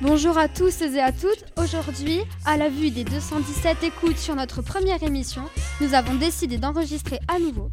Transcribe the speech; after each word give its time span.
Bonjour 0.00 0.38
à 0.38 0.46
tous 0.46 0.80
et 0.82 1.00
à 1.00 1.10
toutes. 1.10 1.44
Aujourd'hui, 1.56 2.20
à 2.44 2.56
la 2.56 2.68
vue 2.68 2.92
des 2.92 3.02
217 3.02 3.82
écoutes 3.82 4.16
sur 4.16 4.36
notre 4.36 4.62
première 4.62 5.02
émission, 5.02 5.42
nous 5.80 5.92
avons 5.92 6.14
décidé 6.14 6.56
d'enregistrer 6.56 7.18
à 7.26 7.40
nouveau. 7.40 7.72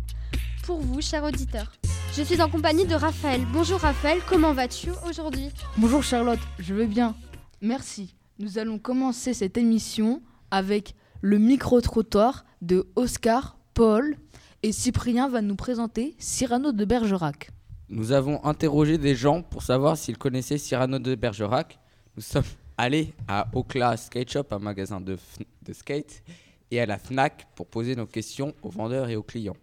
Pour 0.63 0.81
vous, 0.81 1.01
chers 1.01 1.23
auditeurs. 1.23 1.71
Je 2.17 2.23
suis 2.23 2.41
en 2.41 2.49
compagnie 2.49 2.87
de 2.87 2.95
Raphaël. 2.95 3.41
Bonjour 3.53 3.79
Raphaël, 3.79 4.21
comment 4.27 4.53
vas-tu 4.53 4.89
aujourd'hui? 5.07 5.51
Bonjour 5.77 6.01
Charlotte, 6.01 6.39
je 6.57 6.73
vais 6.73 6.87
bien. 6.87 7.15
Merci. 7.61 8.15
Nous 8.39 8.57
allons 8.57 8.79
commencer 8.79 9.35
cette 9.35 9.55
émission 9.55 10.23
avec 10.49 10.95
le 11.21 11.37
micro-trottoir 11.37 12.43
de 12.63 12.87
Oscar, 12.95 13.59
Paul 13.75 14.17
et 14.63 14.71
Cyprien 14.71 15.29
va 15.29 15.43
nous 15.43 15.55
présenter 15.55 16.15
Cyrano 16.17 16.71
de 16.71 16.85
Bergerac. 16.85 17.51
Nous 17.89 18.13
avons 18.13 18.43
interrogé 18.43 18.97
des 18.97 19.13
gens 19.13 19.43
pour 19.43 19.61
savoir 19.61 19.95
s'ils 19.95 20.17
connaissaient 20.17 20.57
Cyrano 20.57 20.97
de 20.97 21.13
Bergerac. 21.13 21.77
Nous 22.15 22.21
sommes 22.23 22.43
allés 22.77 23.13
à 23.27 23.47
Ocla 23.53 23.97
Skate 23.97 24.29
Shop, 24.31 24.45
un 24.51 24.59
magasin 24.59 25.01
de, 25.01 25.17
de 25.63 25.73
skate, 25.73 26.23
et 26.71 26.79
à 26.79 26.85
la 26.85 26.97
FNAC 26.97 27.47
pour 27.55 27.67
poser 27.67 27.95
nos 27.95 28.05
questions 28.05 28.53
aux 28.61 28.69
vendeurs 28.69 29.09
et 29.09 29.15
aux 29.17 29.23
clients. 29.23 29.57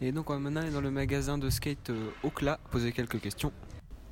Et 0.00 0.10
donc 0.12 0.30
on 0.30 0.34
va 0.34 0.38
maintenant 0.38 0.62
aller 0.62 0.70
dans 0.70 0.80
le 0.80 0.90
magasin 0.90 1.36
de 1.36 1.50
skate 1.50 1.90
euh, 1.90 2.10
Ocla 2.22 2.58
poser 2.70 2.92
quelques 2.92 3.20
questions. 3.20 3.52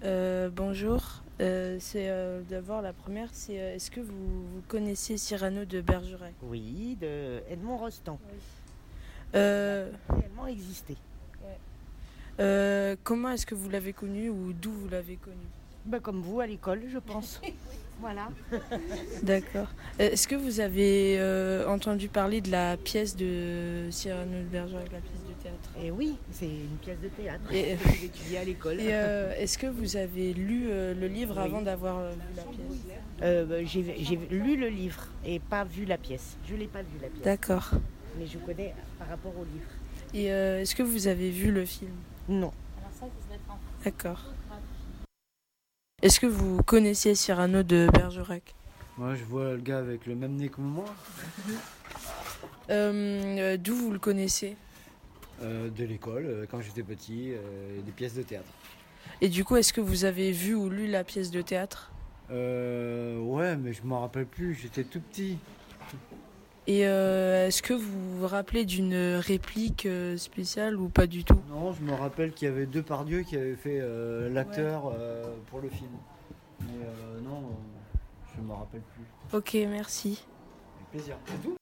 Euh, 0.04 0.50
bonjour, 0.50 1.02
euh, 1.40 1.78
c'est 1.80 2.10
euh, 2.10 2.42
d'abord 2.42 2.82
la 2.82 2.92
première, 2.92 3.30
c'est 3.32 3.58
euh, 3.58 3.74
est-ce 3.74 3.90
que 3.90 4.00
vous, 4.00 4.46
vous 4.48 4.62
connaissez 4.68 5.16
Cyrano 5.16 5.64
de 5.64 5.80
Bergerac? 5.80 6.34
Oui, 6.42 6.96
de 7.00 7.40
Edmond 7.48 7.78
Rostand. 7.78 8.20
Euh, 9.34 9.90
Réellement 10.10 10.46
existé. 10.46 10.96
euh, 12.40 12.94
Comment 13.02 13.30
est-ce 13.30 13.46
que 13.46 13.54
vous 13.54 13.70
l'avez 13.70 13.94
connu 13.94 14.28
ou 14.28 14.52
d'où 14.52 14.70
vous 14.70 14.88
l'avez 14.88 15.16
connu? 15.16 15.36
Bah, 15.88 16.00
comme 16.00 16.20
vous 16.20 16.40
à 16.40 16.46
l'école, 16.46 16.82
je 16.92 16.98
pense. 16.98 17.40
voilà. 18.00 18.28
D'accord. 19.22 19.68
Euh, 20.00 20.10
Est-ce 20.10 20.28
que 20.28 20.34
vous 20.34 20.60
avez 20.60 21.16
euh, 21.18 21.66
entendu 21.66 22.08
parler 22.08 22.42
de 22.42 22.50
la 22.50 22.76
pièce 22.76 23.16
de 23.16 23.86
Cyrano 23.90 24.38
de 24.40 24.44
Bergerac, 24.44 24.92
la 24.92 24.98
pièce 24.98 25.24
de 25.26 25.42
théâtre? 25.42 25.70
Et 25.82 25.90
oui, 25.90 26.16
c'est 26.30 26.44
une 26.46 26.76
pièce 26.82 27.00
de 27.00 27.08
théâtre 27.08 27.50
Et- 27.54 27.76
que 27.82 27.88
j'ai 27.98 28.04
étudiée 28.06 28.38
à 28.38 28.44
l'école. 28.44 28.80
Et 28.80 28.88
euh, 28.92 29.32
est-ce 29.38 29.56
que 29.56 29.66
vous 29.66 29.96
avez 29.96 30.34
lu 30.34 30.66
euh, 30.68 30.92
le 30.92 31.06
livre 31.06 31.36
Oui. 31.38 31.42
avant 31.44 31.62
d'avoir 31.62 31.98
euh, 32.00 32.10
vu 32.12 32.36
la 32.36 32.42
pièce? 32.42 32.94
Euh, 33.22 33.44
bah, 33.46 33.64
j'ai 33.64 34.16
lu 34.30 34.56
le 34.58 34.68
livre 34.68 35.06
et 35.24 35.38
pas 35.38 35.64
vu 35.64 35.86
la 35.86 35.96
pièce. 35.96 36.36
Je 36.46 36.54
l'ai 36.54 36.66
pas 36.66 36.82
vu 36.82 36.98
la 37.00 37.08
pièce, 37.08 37.22
D'accord. 37.24 37.70
mais 38.18 38.26
je 38.26 38.36
connais 38.38 38.74
par 38.98 39.08
rapport 39.08 39.32
au 39.38 39.44
livre. 39.44 39.70
Et 40.12 40.30
euh, 40.32 40.60
est-ce 40.60 40.74
que 40.74 40.82
vous 40.82 41.06
avez 41.08 41.30
vu 41.30 41.50
le 41.50 41.64
film? 41.64 41.92
Non. 42.28 42.52
D'accord. 43.84 44.22
Est-ce 46.00 46.20
que 46.20 46.26
vous 46.26 46.62
connaissiez 46.62 47.16
Cyrano 47.16 47.64
de 47.64 47.88
Bergerac? 47.92 48.54
Moi, 48.96 49.16
je 49.16 49.24
vois 49.24 49.52
le 49.54 49.58
gars 49.60 49.78
avec 49.78 50.06
le 50.06 50.14
même 50.14 50.36
nez 50.36 50.48
que 50.48 50.60
moi, 50.60 50.84
Euh, 52.70 53.38
euh, 53.38 53.56
D'où 53.56 53.74
vous 53.74 53.90
le 53.90 53.98
connaissez? 53.98 54.56
Euh, 55.42 55.70
de 55.70 55.84
l'école, 55.84 56.26
euh, 56.26 56.46
quand 56.48 56.60
j'étais 56.60 56.82
petit, 56.84 57.32
des 57.84 57.92
pièces 57.92 58.14
de 58.14 58.22
théâtre. 58.22 58.46
Et 59.20 59.28
du 59.28 59.44
coup, 59.44 59.56
est-ce 59.56 59.72
que 59.72 59.80
vous 59.80 60.04
avez 60.04 60.30
vu 60.30 60.54
ou 60.54 60.68
lu 60.68 60.86
la 60.86 61.02
pièce 61.02 61.30
de 61.32 61.42
théâtre? 61.42 61.90
Euh, 62.30 63.18
ouais, 63.18 63.56
mais 63.56 63.72
je 63.72 63.82
m'en 63.82 64.00
rappelle 64.02 64.26
plus, 64.26 64.54
j'étais 64.54 64.84
tout 64.84 65.00
petit. 65.00 65.38
Et 66.70 66.86
euh, 66.86 67.46
est-ce 67.46 67.62
que 67.62 67.72
vous 67.72 68.18
vous 68.18 68.26
rappelez 68.26 68.66
d'une 68.66 69.16
réplique 69.16 69.86
euh, 69.86 70.18
spéciale 70.18 70.76
ou 70.76 70.90
pas 70.90 71.06
du 71.06 71.24
tout? 71.24 71.40
Non, 71.48 71.72
je 71.72 71.80
me 71.82 71.94
rappelle 71.94 72.32
qu'il 72.32 72.46
y 72.46 72.50
avait 72.50 72.66
deux 72.66 72.82
pardieux 72.82 73.22
qui 73.22 73.36
avaient 73.36 73.56
fait 73.56 73.78
euh, 73.80 74.28
l'acteur 74.28 74.92
euh, 74.92 75.34
pour 75.46 75.62
le 75.62 75.70
film. 75.70 75.88
Mais 76.60 76.84
euh, 76.84 77.20
non, 77.22 77.56
je 78.36 78.42
me 78.42 78.52
rappelle 78.52 78.82
plus. 78.82 79.36
Ok, 79.36 79.54
merci. 79.70 80.22
Avec 80.76 80.90
plaisir. 80.90 81.16
C'est 81.24 81.42
tout? 81.42 81.56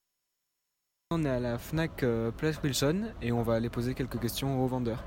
On 1.12 1.24
est 1.24 1.28
à 1.28 1.38
la 1.38 1.56
Fnac 1.56 2.04
Place 2.36 2.60
Wilson 2.64 3.12
et 3.22 3.30
on 3.30 3.42
va 3.42 3.54
aller 3.54 3.70
poser 3.70 3.94
quelques 3.94 4.18
questions 4.18 4.60
aux 4.60 4.66
vendeurs. 4.66 5.04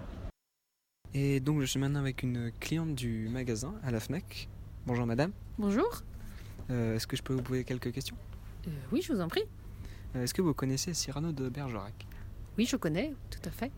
Et 1.14 1.42
donc 1.42 1.60
je 1.60 1.66
suis 1.66 1.80
maintenant 1.80 2.00
avec 2.00 2.24
une 2.24 2.54
cliente 2.62 2.96
du 2.96 3.28
magasin 3.28 3.74
à 3.84 3.92
la 3.92 4.00
Fnac. 4.00 4.48
Bonjour 4.86 5.06
madame, 5.06 5.34
Bonjour. 5.58 6.04
Euh, 6.70 6.96
est-ce 6.96 7.06
que 7.06 7.18
je 7.18 7.22
peux 7.22 7.34
vous 7.34 7.42
poser 7.42 7.66
quelques 7.66 7.92
questions? 7.92 8.16
Euh, 8.66 8.72
oui, 8.94 9.02
je 9.02 9.12
vous 9.12 9.20
en 9.20 9.28
prie. 9.28 9.44
Euh, 10.16 10.24
Est-ce 10.24 10.34
que 10.34 10.42
vous 10.42 10.54
connaissez 10.54 10.94
Cyrano 10.94 11.32
de 11.32 11.50
Bergerac? 11.50 12.06
Oui, 12.58 12.66
je 12.66 12.76
connais, 12.76 13.14
tout 13.30 13.40
à 13.46 13.52
fait. 13.52 13.72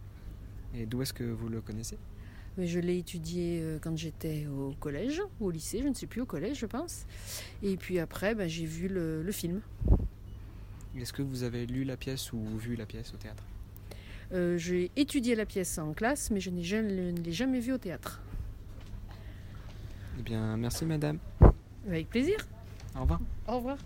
Et 0.76 0.86
d'où 0.86 1.02
est-ce 1.02 1.14
que 1.14 1.24
vous 1.24 1.50
le 1.50 1.62
connaissez? 1.62 1.98
Mais 2.58 2.68
Je 2.68 2.80
l'ai 2.80 2.98
étudié 2.98 3.60
euh, 3.62 3.80
quand 3.82 3.98
j'étais 3.98 4.48
au 4.48 4.74
collège 4.80 5.22
ou 5.40 5.48
au 5.48 5.52
lycée, 5.52 5.82
je 5.84 5.88
ne 5.88 5.94
sais 5.94 6.08
plus, 6.08 6.22
au 6.22 6.26
collège, 6.26 6.60
je 6.60 6.66
pense. 6.66 7.06
Et 7.64 7.78
puis 7.78 8.00
après, 8.00 8.36
bah, 8.36 8.48
j'ai 8.48 8.66
vu 8.66 8.88
le, 8.88 9.24
le 9.24 9.32
film. 9.32 9.62
Est-ce 10.98 11.14
que 11.14 11.22
vous 11.22 11.44
avez 11.44 11.66
lu 11.66 11.84
la 11.86 11.96
pièce 11.96 12.34
ou 12.34 12.42
vu 12.58 12.76
la 12.76 12.86
pièce 12.86 13.14
au 13.14 13.18
théâtre? 13.18 13.44
Euh, 14.34 14.58
j'ai 14.58 14.92
étudié 14.96 15.36
la 15.36 15.46
pièce 15.46 15.78
en 15.78 15.94
classe, 15.94 16.32
mais 16.32 16.40
je 16.40 16.50
n'ai 16.50 16.64
jamais- 16.64 17.12
ne 17.12 17.22
l'ai 17.22 17.32
jamais 17.34 17.60
vue 17.60 17.74
au 17.74 17.78
théâtre. 17.78 18.22
Eh 20.20 20.22
bien 20.24 20.56
merci 20.58 20.86
madame. 20.86 21.18
Avec 21.88 22.10
plaisir. 22.10 22.38
Au 22.96 23.02
revoir. 23.02 23.20
Au 23.48 23.56
revoir. 23.58 23.78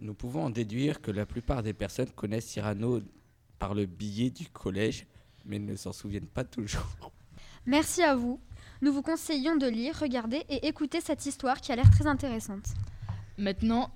Nous 0.00 0.14
pouvons 0.14 0.44
en 0.44 0.50
déduire 0.50 1.02
que 1.02 1.10
la 1.10 1.26
plupart 1.26 1.62
des 1.62 1.74
personnes 1.74 2.10
connaissent 2.10 2.46
Cyrano 2.46 3.02
par 3.58 3.74
le 3.74 3.84
billet 3.84 4.30
du 4.30 4.48
collège, 4.48 5.06
mais 5.44 5.58
ne 5.58 5.76
s'en 5.76 5.92
souviennent 5.92 6.26
pas 6.26 6.42
toujours. 6.42 7.12
Merci 7.66 8.02
à 8.02 8.16
vous. 8.16 8.40
Nous 8.80 8.94
vous 8.94 9.02
conseillons 9.02 9.56
de 9.56 9.66
lire, 9.66 9.98
regarder 10.00 10.42
et 10.48 10.66
écouter 10.66 11.02
cette 11.02 11.26
histoire 11.26 11.60
qui 11.60 11.70
a 11.70 11.76
l'air 11.76 11.90
très 11.90 12.06
intéressante. 12.06 12.64
Maintenant, 13.36 13.90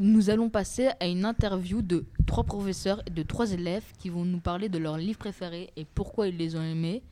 nous 0.00 0.30
allons 0.30 0.48
passer 0.48 0.90
à 1.00 1.08
une 1.08 1.24
interview 1.24 1.82
de 1.82 2.04
trois 2.24 2.44
professeurs 2.44 3.02
et 3.06 3.10
de 3.10 3.24
trois 3.24 3.50
élèves 3.52 3.84
qui 3.98 4.10
vont 4.10 4.24
nous 4.24 4.40
parler 4.40 4.68
de 4.68 4.78
leurs 4.78 4.96
livres 4.96 5.18
préférés 5.18 5.72
et 5.76 5.84
pourquoi 5.84 6.28
ils 6.28 6.36
les 6.36 6.54
ont 6.54 6.62
aimés 6.62 7.02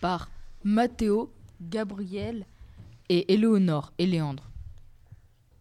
par 0.00 0.30
Mathéo, 0.62 1.32
Gabriel 1.60 2.44
et 3.08 3.32
Éléonore 3.32 3.92
et 3.96 4.06
Léandre. 4.06 4.50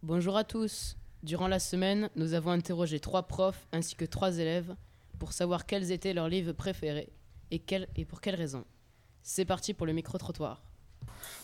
Bonjour 0.02 0.36
à 0.36 0.44
tous. 0.44 0.98
Durant 1.24 1.48
la 1.48 1.60
semaine, 1.60 2.10
nous 2.18 2.34
avons 2.34 2.52
interrogé 2.52 3.00
trois 3.00 3.24
profs 3.24 3.66
ainsi 3.72 3.96
que 3.96 4.04
trois 4.04 4.38
élèves 4.40 4.76
pour 5.20 5.32
savoir 5.32 5.66
quels 5.66 5.92
étaient 5.94 6.14
leurs 6.14 6.28
livres 6.28 6.52
préférés 6.52 7.08
et, 7.50 7.60
quel- 7.60 7.88
et 7.96 8.04
pour 8.04 8.20
quelles 8.20 8.36
raisons. 8.36 8.66
C'est 9.22 9.46
parti 9.46 9.74
pour 9.74 9.86
le 9.86 9.94
micro-trottoir. 9.94 10.62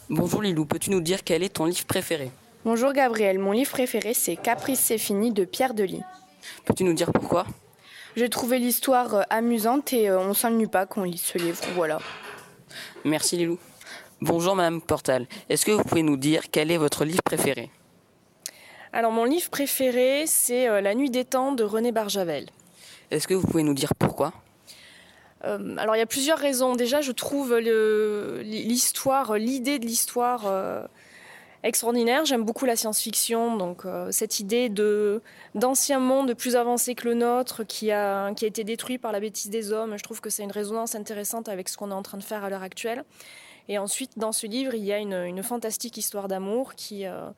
Bonjour 0.09 0.41
Lilou, 0.41 0.65
peux-tu 0.65 0.89
nous 0.91 0.99
dire 0.99 1.23
quel 1.23 1.43
est 1.43 1.55
ton 1.55 1.63
livre 1.65 1.85
préféré? 1.85 2.29
Bonjour 2.65 2.91
Gabriel, 2.91 3.39
mon 3.39 3.53
livre 3.53 3.71
préféré 3.71 4.13
c'est 4.13 4.35
Caprice 4.35 4.81
c'est 4.81 4.97
fini 4.97 5.31
de 5.31 5.45
Pierre 5.45 5.73
Delis. 5.73 6.03
Peux-tu 6.65 6.83
nous 6.83 6.93
dire 6.93 7.13
pourquoi? 7.13 7.45
J'ai 8.17 8.29
trouvé 8.29 8.59
l'histoire 8.59 9.13
euh, 9.15 9.21
amusante 9.29 9.93
et 9.93 10.09
euh, 10.09 10.19
on 10.19 10.33
s'ennuie 10.33 10.67
pas 10.67 10.85
quand 10.87 11.01
on 11.01 11.03
lit 11.05 11.17
ce 11.17 11.37
livre, 11.37 11.61
voilà. 11.75 11.99
Merci 13.05 13.37
Lilou. 13.37 13.57
Bonjour 14.19 14.57
Madame 14.57 14.81
Portal, 14.81 15.25
est-ce 15.47 15.65
que 15.65 15.71
vous 15.71 15.83
pouvez 15.83 16.03
nous 16.03 16.17
dire 16.17 16.43
quel 16.51 16.69
est 16.69 16.77
votre 16.77 17.05
livre 17.05 17.23
préféré? 17.23 17.69
Alors 18.91 19.11
mon 19.11 19.23
livre 19.23 19.49
préféré 19.49 20.25
c'est 20.25 20.67
euh, 20.67 20.81
La 20.81 20.95
nuit 20.95 21.11
des 21.11 21.25
temps 21.25 21.51
de 21.51 21.63
René 21.63 21.91
Barjavel. 21.91 22.47
Est-ce 23.11 23.27
que 23.27 23.33
vous 23.33 23.45
pouvez 23.45 23.63
nous 23.63 23.73
dire 23.73 23.93
pourquoi? 23.95 24.33
Euh, 25.45 25.77
alors 25.77 25.95
il 25.95 25.99
y 25.99 26.01
a 26.01 26.07
plusieurs 26.07 26.39
raisons. 26.39 26.75
Déjà 26.75 27.01
je 27.01 27.11
trouve 27.11 27.57
l'histoire, 27.57 29.35
l'idée 29.35 29.79
de 29.79 29.85
l'histoire 29.85 30.47
euh, 30.47 30.83
extraordinaire. 31.63 32.25
J'aime 32.25 32.43
beaucoup 32.43 32.65
la 32.65 32.75
science-fiction, 32.75 33.57
donc 33.57 33.85
euh, 33.85 34.11
cette 34.11 34.39
idée 34.39 34.69
de 34.69 35.21
d'ancien 35.55 35.99
monde 35.99 36.33
plus 36.33 36.55
avancé 36.55 36.95
que 36.95 37.07
le 37.07 37.13
nôtre, 37.13 37.63
qui 37.63 37.91
a 37.91 38.33
qui 38.33 38.45
a 38.45 38.47
été 38.47 38.63
détruit 38.63 38.97
par 38.97 39.11
la 39.11 39.19
bêtise 39.19 39.49
des 39.49 39.71
hommes. 39.71 39.97
Je 39.97 40.03
trouve 40.03 40.19
que 40.19 40.29
c'est 40.29 40.43
une 40.43 40.51
résonance 40.51 40.95
intéressante 40.95 41.47
avec 41.47 41.69
ce 41.69 41.77
qu'on 41.77 41.91
est 41.91 41.95
en 41.95 42.03
train 42.03 42.17
de 42.17 42.23
faire 42.23 42.43
à 42.43 42.49
l'heure 42.49 42.63
actuelle. 42.63 43.03
Et 43.71 43.77
ensuite, 43.77 44.17
dans 44.17 44.31
ce 44.31 44.47
livre, 44.47 44.73
il 44.73 44.83
y 44.83 44.91
a 44.91 44.97
une, 44.97 45.13
une 45.13 45.43
fantastique 45.43 45.95
histoire 45.95 46.27
d'amour 46.27 46.73
qui 46.73 47.05
euh, 47.05 47.29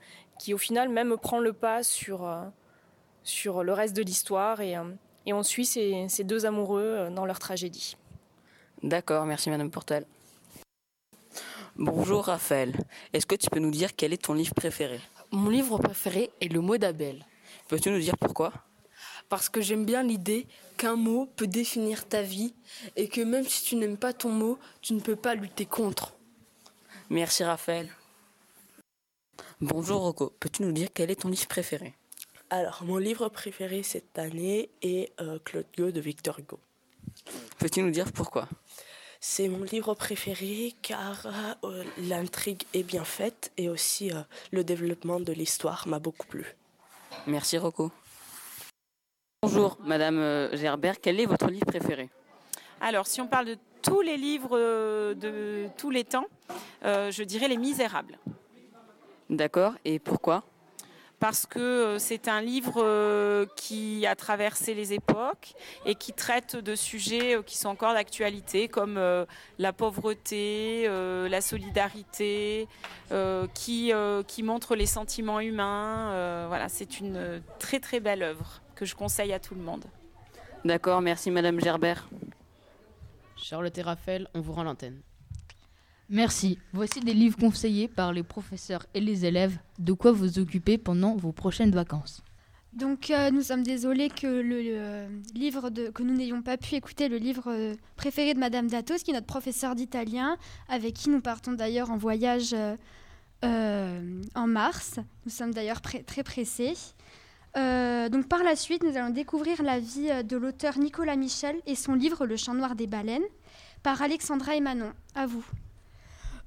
qui 0.41 0.55
au 0.55 0.57
final 0.57 0.89
même 0.89 1.15
prend 1.17 1.39
le 1.39 1.53
pas 1.53 1.83
sur 1.83 2.25
euh, 2.25 2.41
sur 3.23 3.63
le 3.63 3.73
reste 3.73 3.95
de 3.95 4.01
l'histoire 4.01 4.59
et 4.59 4.75
euh, 4.75 4.83
et 5.27 5.33
on 5.33 5.43
suit 5.43 5.67
ces, 5.67 6.07
ces 6.09 6.23
deux 6.23 6.47
amoureux 6.47 6.81
euh, 6.81 7.09
dans 7.11 7.25
leur 7.25 7.37
tragédie. 7.37 7.95
D'accord, 8.81 9.27
merci 9.27 9.51
Madame 9.51 9.69
Portal. 9.69 10.03
Bonjour 11.75 12.25
Raphaël, 12.25 12.73
est-ce 13.13 13.27
que 13.27 13.35
tu 13.35 13.51
peux 13.51 13.59
nous 13.59 13.69
dire 13.69 13.95
quel 13.95 14.13
est 14.13 14.23
ton 14.23 14.33
livre 14.33 14.55
préféré? 14.55 14.99
Mon 15.29 15.49
livre 15.49 15.77
préféré 15.77 16.31
est 16.41 16.51
Le 16.51 16.59
mot 16.59 16.77
d'Abel. 16.77 17.23
Peux-tu 17.67 17.91
nous 17.91 17.99
dire 17.99 18.17
pourquoi? 18.17 18.51
Parce 19.29 19.47
que 19.47 19.61
j'aime 19.61 19.85
bien 19.85 20.01
l'idée 20.01 20.47
qu'un 20.75 20.95
mot 20.95 21.29
peut 21.35 21.47
définir 21.47 22.07
ta 22.07 22.23
vie 22.23 22.55
et 22.95 23.07
que 23.07 23.21
même 23.21 23.45
si 23.45 23.63
tu 23.63 23.75
n'aimes 23.75 23.97
pas 23.97 24.11
ton 24.11 24.29
mot, 24.29 24.57
tu 24.81 24.93
ne 24.93 25.01
peux 25.01 25.15
pas 25.15 25.35
lutter 25.35 25.67
contre. 25.67 26.15
Merci 27.11 27.43
Raphaël. 27.43 27.89
Bonjour 29.59 30.01
Rocco, 30.01 30.33
peux-tu 30.39 30.63
nous 30.63 30.71
dire 30.71 30.89
quel 30.93 31.11
est 31.11 31.21
ton 31.21 31.29
livre 31.29 31.47
préféré? 31.47 31.93
Alors, 32.49 32.81
mon 32.83 32.97
livre 32.97 33.29
préféré 33.29 33.83
cette 33.83 34.17
année 34.17 34.69
est 34.81 35.11
euh, 35.21 35.39
Claude 35.43 35.67
Gueux 35.77 35.91
de 35.91 36.01
Victor 36.01 36.39
Hugo. 36.39 36.59
Peux-tu 37.59 37.81
nous 37.83 37.91
dire 37.91 38.11
pourquoi? 38.11 38.49
C'est 39.19 39.47
mon 39.47 39.63
livre 39.63 39.93
préféré 39.93 40.73
car 40.81 41.27
euh, 41.63 41.83
l'intrigue 41.97 42.63
est 42.73 42.83
bien 42.83 43.03
faite 43.03 43.51
et 43.57 43.69
aussi 43.69 44.11
euh, 44.11 44.21
le 44.51 44.63
développement 44.63 45.19
de 45.19 45.31
l'histoire 45.31 45.87
m'a 45.87 45.99
beaucoup 45.99 46.27
plu. 46.27 46.55
Merci 47.27 47.57
Rocco. 47.57 47.91
Bonjour 49.43 49.77
Madame 49.83 50.49
Gerbert, 50.53 50.99
quel 51.01 51.19
est 51.19 51.25
votre 51.25 51.47
livre 51.47 51.65
préféré? 51.65 52.09
Alors, 52.79 53.05
si 53.05 53.21
on 53.21 53.27
parle 53.27 53.45
de 53.45 53.57
tous 53.83 54.01
les 54.01 54.17
livres 54.17 54.57
de 55.13 55.67
tous 55.77 55.91
les 55.91 56.03
temps, 56.03 56.25
euh, 56.83 57.11
je 57.11 57.23
dirais 57.23 57.47
Les 57.47 57.57
Misérables. 57.57 58.17
D'accord, 59.31 59.73
et 59.85 59.97
pourquoi? 59.97 60.43
Parce 61.21 61.45
que 61.45 61.59
euh, 61.59 61.99
c'est 61.99 62.27
un 62.27 62.41
livre 62.41 62.83
euh, 62.83 63.45
qui 63.55 64.05
a 64.07 64.15
traversé 64.15 64.73
les 64.73 64.91
époques 64.91 65.53
et 65.85 65.95
qui 65.95 66.13
traite 66.13 66.55
de 66.55 66.75
sujets 66.75 67.37
euh, 67.37 67.41
qui 67.43 67.57
sont 67.57 67.69
encore 67.69 67.93
d'actualité, 67.93 68.67
comme 68.67 68.99
la 69.57 69.71
pauvreté, 69.71 70.87
la 70.87 71.41
solidarité, 71.41 72.67
qui, 73.53 73.93
qui 74.27 74.43
montre 74.43 74.75
les 74.75 74.85
sentiments 74.85 75.39
humains. 75.39 76.47
Voilà, 76.47 76.67
c'est 76.67 76.99
une 76.99 77.41
très 77.59 77.79
très 77.79 77.99
belle 77.99 78.23
œuvre 78.23 78.61
que 78.75 78.85
je 78.85 78.95
conseille 78.95 79.31
à 79.31 79.39
tout 79.39 79.55
le 79.55 79.61
monde. 79.61 79.85
D'accord, 80.65 81.01
merci 81.01 81.31
Madame 81.31 81.59
Gerbert. 81.61 82.09
Charlotte 83.37 83.77
et 83.77 83.81
Raphaël, 83.81 84.27
on 84.33 84.41
vous 84.41 84.53
rend 84.53 84.63
l'antenne. 84.63 85.01
Merci. 86.11 86.59
Voici 86.73 86.99
des 86.99 87.13
livres 87.13 87.37
conseillés 87.37 87.87
par 87.87 88.13
les 88.13 88.21
professeurs 88.23 88.85
et 88.93 88.99
les 88.99 89.25
élèves 89.25 89.57
de 89.79 89.93
quoi 89.93 90.11
vous 90.11 90.37
occuper 90.37 90.77
pendant 90.77 91.15
vos 91.15 91.31
prochaines 91.31 91.71
vacances. 91.71 92.21
Donc 92.73 93.09
euh, 93.09 93.31
nous 93.31 93.41
sommes 93.41 93.63
désolés 93.63 94.09
que 94.09 94.27
le, 94.27 94.61
le 94.61 95.07
livre 95.33 95.69
que 95.93 96.03
nous 96.03 96.13
n'ayons 96.13 96.41
pas 96.41 96.57
pu 96.57 96.75
écouter 96.75 97.09
le 97.09 97.17
livre 97.17 97.45
euh, 97.47 97.73
préféré 97.95 98.33
de 98.33 98.39
Madame 98.39 98.67
Datos, 98.67 99.03
qui 99.03 99.11
est 99.11 99.13
notre 99.13 99.25
professeur 99.25 99.75
d'italien, 99.75 100.37
avec 100.69 100.93
qui 100.93 101.09
nous 101.09 101.21
partons 101.21 101.51
d'ailleurs 101.51 101.91
en 101.91 101.97
voyage 101.97 102.53
euh, 102.53 102.75
euh, 103.43 104.21
en 104.35 104.47
mars. 104.47 104.99
Nous 105.25 105.31
sommes 105.31 105.53
d'ailleurs 105.53 105.81
très 105.81 106.23
pressés. 106.23 106.73
Euh, 107.57 108.07
donc 108.07 108.27
par 108.27 108.43
la 108.43 108.55
suite, 108.55 108.83
nous 108.83 108.95
allons 108.95 109.09
découvrir 109.09 109.61
la 109.61 109.79
vie 109.79 110.09
euh, 110.09 110.23
de 110.23 110.37
l'auteur 110.37 110.77
Nicolas 110.77 111.15
Michel 111.15 111.55
et 111.65 111.75
son 111.75 111.95
livre 111.95 112.25
Le 112.25 112.37
Chant 112.37 112.53
noir 112.53 112.75
des 112.75 112.87
baleines 112.87 113.23
par 113.83 114.01
Alexandra 114.01 114.55
et 114.55 114.61
Manon. 114.61 114.93
À 115.15 115.25
vous. 115.25 115.43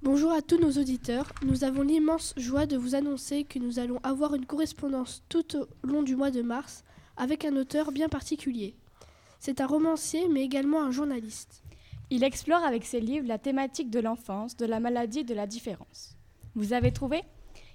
Bonjour 0.05 0.33
à 0.33 0.43
tous 0.43 0.59
nos 0.59 0.73
auditeurs. 0.73 1.33
Nous 1.47 1.65
avons 1.65 1.81
l'immense 1.81 2.35
joie 2.37 2.67
de 2.67 2.77
vous 2.77 2.95
annoncer 2.95 3.45
que 3.45 3.59
nous 3.59 3.79
allons 3.79 4.01
avoir 4.03 4.35
une 4.35 4.45
correspondance 4.45 5.23
tout 5.31 5.57
au 5.57 5.67
long 5.83 6.03
du 6.03 6.15
mois 6.15 6.31
de 6.31 6.43
mars 6.43 6.85
avec 7.17 7.47
un 7.47 7.57
auteur 7.57 7.91
bien 7.91 8.11
particulier. 8.11 8.77
C'est 9.41 9.63
un 9.63 9.67
romancier 9.67 10.29
mais 10.29 10.43
également 10.43 10.83
un 10.83 10.91
journaliste. 10.91 11.63
Il 12.11 12.23
explore 12.23 12.63
avec 12.63 12.85
ses 12.85 13.01
livres 13.01 13.27
la 13.27 13.39
thématique 13.39 13.89
de 13.89 13.99
l'enfance, 13.99 14.59
de 14.59 14.67
la 14.67 14.79
maladie 14.79 15.21
et 15.21 15.25
de 15.25 15.33
la 15.33 15.47
différence. 15.47 16.19
Vous 16.55 16.75
avez 16.75 16.93
trouvé? 16.93 17.23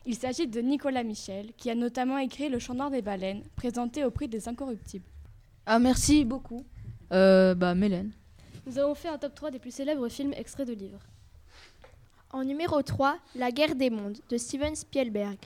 Il 0.05 0.13
s'agit 0.13 0.45
de 0.45 0.61
Nicolas 0.61 1.03
Michel, 1.03 1.53
qui 1.57 1.71
a 1.71 1.75
notamment 1.75 2.19
écrit 2.19 2.49
Le 2.49 2.59
Chant 2.59 2.75
noir 2.75 2.91
des 2.91 3.01
baleines, 3.01 3.41
présenté 3.55 4.05
au 4.05 4.11
prix 4.11 4.27
des 4.27 4.47
Incorruptibles. 4.47 5.09
Ah, 5.65 5.79
merci 5.79 6.25
beaucoup. 6.25 6.63
Euh, 7.11 7.55
bah, 7.55 7.73
Mélène. 7.73 8.11
Nous 8.67 8.77
avons 8.77 8.93
fait 8.93 9.07
un 9.07 9.17
top 9.17 9.33
3 9.33 9.49
des 9.49 9.57
plus 9.57 9.73
célèbres 9.73 10.07
films 10.09 10.33
extraits 10.33 10.67
de 10.67 10.73
livres. 10.73 11.08
En 12.31 12.43
numéro 12.43 12.81
3, 12.81 13.17
La 13.35 13.51
guerre 13.51 13.75
des 13.75 13.89
mondes 13.89 14.17
de 14.29 14.37
Steven 14.37 14.75
Spielberg. 14.75 15.37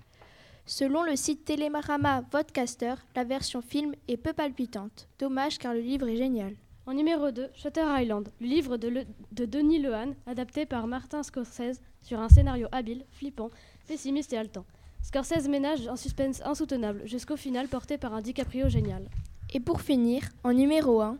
Selon 0.65 1.03
le 1.03 1.15
site 1.15 1.45
Télémarama 1.45 2.23
Vodcaster, 2.31 2.95
la 3.15 3.23
version 3.23 3.61
film 3.61 3.93
est 4.07 4.17
peu 4.17 4.33
palpitante. 4.33 5.07
Dommage 5.19 5.57
car 5.59 5.73
le 5.73 5.79
livre 5.81 6.07
est 6.07 6.15
génial. 6.17 6.55
En 6.85 6.93
numéro 6.93 7.31
2, 7.31 7.49
Shutter 7.55 7.85
Island, 8.01 8.29
le 8.41 8.47
livre 8.47 8.75
de, 8.77 8.89
Le- 8.89 9.05
de 9.31 9.45
Denis 9.45 9.79
Lehan, 9.79 10.13
adapté 10.27 10.65
par 10.65 10.85
Martin 10.87 11.23
Scorsese 11.23 11.79
sur 12.01 12.19
un 12.19 12.27
scénario 12.29 12.67
habile, 12.73 13.05
flippant, 13.11 13.49
pessimiste 13.87 14.33
et 14.33 14.37
haletant. 14.37 14.65
Scorsese 15.01 15.47
ménage 15.47 15.87
un 15.87 15.95
suspense 15.95 16.41
insoutenable 16.45 17.01
jusqu'au 17.05 17.37
final 17.37 17.67
porté 17.69 17.97
par 17.97 18.13
un 18.13 18.21
DiCaprio 18.21 18.67
génial. 18.67 19.05
Et 19.53 19.59
pour 19.61 19.81
finir, 19.81 20.23
en 20.43 20.53
numéro 20.53 21.01
1, 21.01 21.17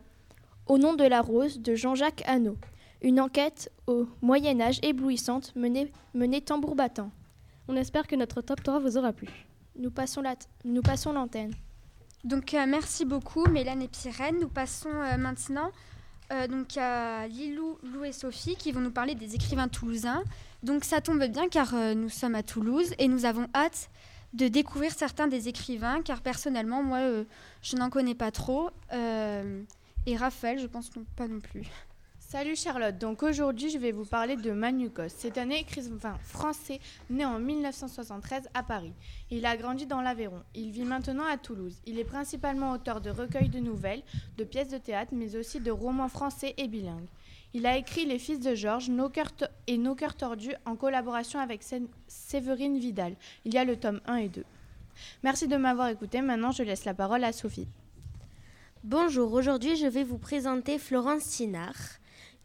Au 0.66 0.78
nom 0.78 0.94
de 0.94 1.04
la 1.04 1.20
rose 1.20 1.60
de 1.60 1.74
Jean-Jacques 1.74 2.22
Hannot. 2.26 2.56
Une 3.04 3.20
enquête 3.20 3.70
au 3.86 4.06
Moyen 4.22 4.60
Âge 4.60 4.80
éblouissante 4.82 5.54
menée, 5.54 5.92
menée 6.14 6.40
tambour 6.40 6.74
battant. 6.74 7.10
On 7.68 7.76
espère 7.76 8.06
que 8.06 8.16
notre 8.16 8.40
top 8.40 8.62
3 8.62 8.80
vous 8.80 8.96
aura 8.98 9.12
plu. 9.12 9.28
Nous 9.78 9.90
passons 9.90 10.22
la- 10.22 10.36
nous 10.64 10.82
passons 10.82 11.12
l'antenne. 11.12 11.52
Donc 12.24 12.54
euh, 12.54 12.64
merci 12.66 13.04
beaucoup 13.04 13.44
Mélène 13.46 13.82
et 13.82 13.88
Pyrène. 13.88 14.38
Nous 14.40 14.48
passons 14.48 14.88
euh, 14.90 15.16
maintenant 15.18 15.70
euh, 16.32 16.46
donc 16.46 16.76
à 16.78 17.28
Lilou, 17.28 17.78
Lou 17.82 18.04
et 18.04 18.12
Sophie 18.12 18.56
qui 18.56 18.72
vont 18.72 18.80
nous 18.80 18.90
parler 18.90 19.14
des 19.14 19.34
écrivains 19.34 19.68
toulousains. 19.68 20.24
Donc 20.62 20.84
ça 20.84 21.02
tombe 21.02 21.22
bien 21.26 21.48
car 21.48 21.74
euh, 21.74 21.92
nous 21.94 22.08
sommes 22.08 22.34
à 22.34 22.42
Toulouse 22.42 22.94
et 22.98 23.06
nous 23.08 23.26
avons 23.26 23.46
hâte 23.54 23.90
de 24.32 24.48
découvrir 24.48 24.92
certains 24.92 25.28
des 25.28 25.48
écrivains 25.48 26.00
car 26.02 26.22
personnellement 26.22 26.82
moi 26.82 26.98
euh, 27.00 27.24
je 27.62 27.76
n'en 27.76 27.90
connais 27.90 28.14
pas 28.14 28.30
trop 28.30 28.70
Euh, 28.94 29.62
et 30.06 30.16
Raphaël 30.16 30.58
je 30.58 30.66
pense 30.66 30.94
non, 30.96 31.04
pas 31.16 31.28
non 31.28 31.40
plus. 31.40 31.64
Salut 32.34 32.56
Charlotte, 32.56 32.98
donc 32.98 33.22
aujourd'hui 33.22 33.70
je 33.70 33.78
vais 33.78 33.92
vous 33.92 34.04
parler 34.04 34.34
de 34.34 34.50
Manu 34.50 34.90
Kos. 34.90 35.04
C'est 35.06 35.38
un 35.38 35.50
écrivain 35.50 36.18
français 36.24 36.80
né 37.08 37.24
en 37.24 37.38
1973 37.38 38.48
à 38.54 38.64
Paris. 38.64 38.92
Il 39.30 39.46
a 39.46 39.56
grandi 39.56 39.86
dans 39.86 40.00
l'Aveyron. 40.00 40.42
Il 40.56 40.72
vit 40.72 40.82
maintenant 40.82 41.26
à 41.30 41.36
Toulouse. 41.36 41.76
Il 41.86 41.96
est 42.00 42.04
principalement 42.04 42.72
auteur 42.72 43.00
de 43.00 43.10
recueils 43.10 43.50
de 43.50 43.60
nouvelles, 43.60 44.02
de 44.36 44.42
pièces 44.42 44.66
de 44.66 44.78
théâtre, 44.78 45.12
mais 45.14 45.36
aussi 45.36 45.60
de 45.60 45.70
romans 45.70 46.08
français 46.08 46.54
et 46.56 46.66
bilingues. 46.66 47.06
Il 47.52 47.66
a 47.66 47.76
écrit 47.76 48.04
Les 48.04 48.18
Fils 48.18 48.40
de 48.40 48.56
Georges 48.56 48.88
et 49.68 49.78
Nos 49.78 49.94
cœurs 49.94 50.16
tordus 50.16 50.56
en 50.66 50.74
collaboration 50.74 51.38
avec 51.38 51.62
Sé- 51.62 51.86
Séverine 52.08 52.80
Vidal. 52.80 53.14
Il 53.44 53.54
y 53.54 53.58
a 53.58 53.64
le 53.64 53.76
tome 53.76 54.00
1 54.06 54.16
et 54.16 54.28
2. 54.28 54.44
Merci 55.22 55.46
de 55.46 55.56
m'avoir 55.56 55.86
écouté. 55.86 56.20
Maintenant, 56.20 56.50
je 56.50 56.64
laisse 56.64 56.84
la 56.84 56.94
parole 56.94 57.22
à 57.22 57.32
Sophie. 57.32 57.68
Bonjour, 58.86 59.32
aujourd'hui 59.32 59.76
je 59.76 59.86
vais 59.86 60.04
vous 60.04 60.18
présenter 60.18 60.78
Florence 60.78 61.22
Sinard, 61.22 61.72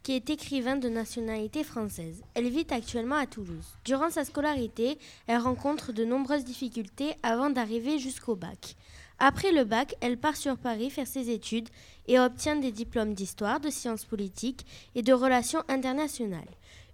qui 0.02 0.12
est 0.12 0.30
écrivain 0.30 0.76
de 0.76 0.88
nationalité 0.88 1.64
française. 1.64 2.22
Elle 2.34 2.48
vit 2.48 2.66
actuellement 2.70 3.16
à 3.16 3.26
Toulouse. 3.26 3.76
Durant 3.84 4.10
sa 4.10 4.24
scolarité, 4.24 4.98
elle 5.26 5.38
rencontre 5.38 5.92
de 5.92 6.04
nombreuses 6.04 6.44
difficultés 6.44 7.14
avant 7.22 7.50
d'arriver 7.50 7.98
jusqu'au 7.98 8.36
bac. 8.36 8.76
Après 9.18 9.52
le 9.52 9.64
bac, 9.64 9.94
elle 10.00 10.16
part 10.16 10.36
sur 10.36 10.56
Paris 10.56 10.88
faire 10.88 11.06
ses 11.06 11.28
études 11.28 11.68
et 12.08 12.18
obtient 12.18 12.56
des 12.56 12.72
diplômes 12.72 13.12
d'histoire, 13.12 13.60
de 13.60 13.68
sciences 13.68 14.06
politiques 14.06 14.64
et 14.94 15.02
de 15.02 15.12
relations 15.12 15.62
internationales. 15.68 16.48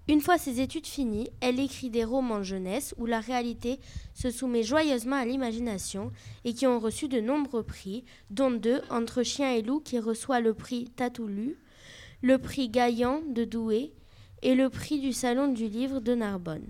Une 0.09 0.21
fois 0.21 0.39
ses 0.39 0.61
études 0.61 0.87
finies, 0.87 1.31
elle 1.41 1.59
écrit 1.59 1.91
des 1.91 2.05
romans 2.05 2.45
jeunesse 2.45 2.95
où 2.97 3.07
la 3.07 3.19
réalité 3.19 3.81
se 4.15 4.31
soumet 4.31 4.63
joyeusement 4.63 5.17
à 5.17 5.25
l'imagination 5.25 6.13
et 6.45 6.55
qui 6.55 6.67
ont 6.67 6.79
reçu 6.79 7.09
de 7.09 7.21
nombreux 7.21 7.65
prix, 7.65 8.05
dont 8.31 8.53
deux 8.53 8.83
Entre 8.89 9.25
chien 9.25 9.53
et 9.53 9.63
loup 9.63 9.81
qui 9.81 9.99
reçoit 9.99 10.41
le 10.41 10.55
prix 10.55 10.91
Tatoulu, 10.97 11.59
le 12.23 12.39
prix 12.39 12.69
Gaillan 12.69 13.21
de 13.31 13.45
Douai 13.45 13.93
et 14.43 14.55
le 14.55 14.69
prix 14.71 15.01
du 15.01 15.13
Salon 15.13 15.49
du 15.53 15.69
Livre 15.69 16.01
de 16.01 16.15
Narbonne. 16.15 16.67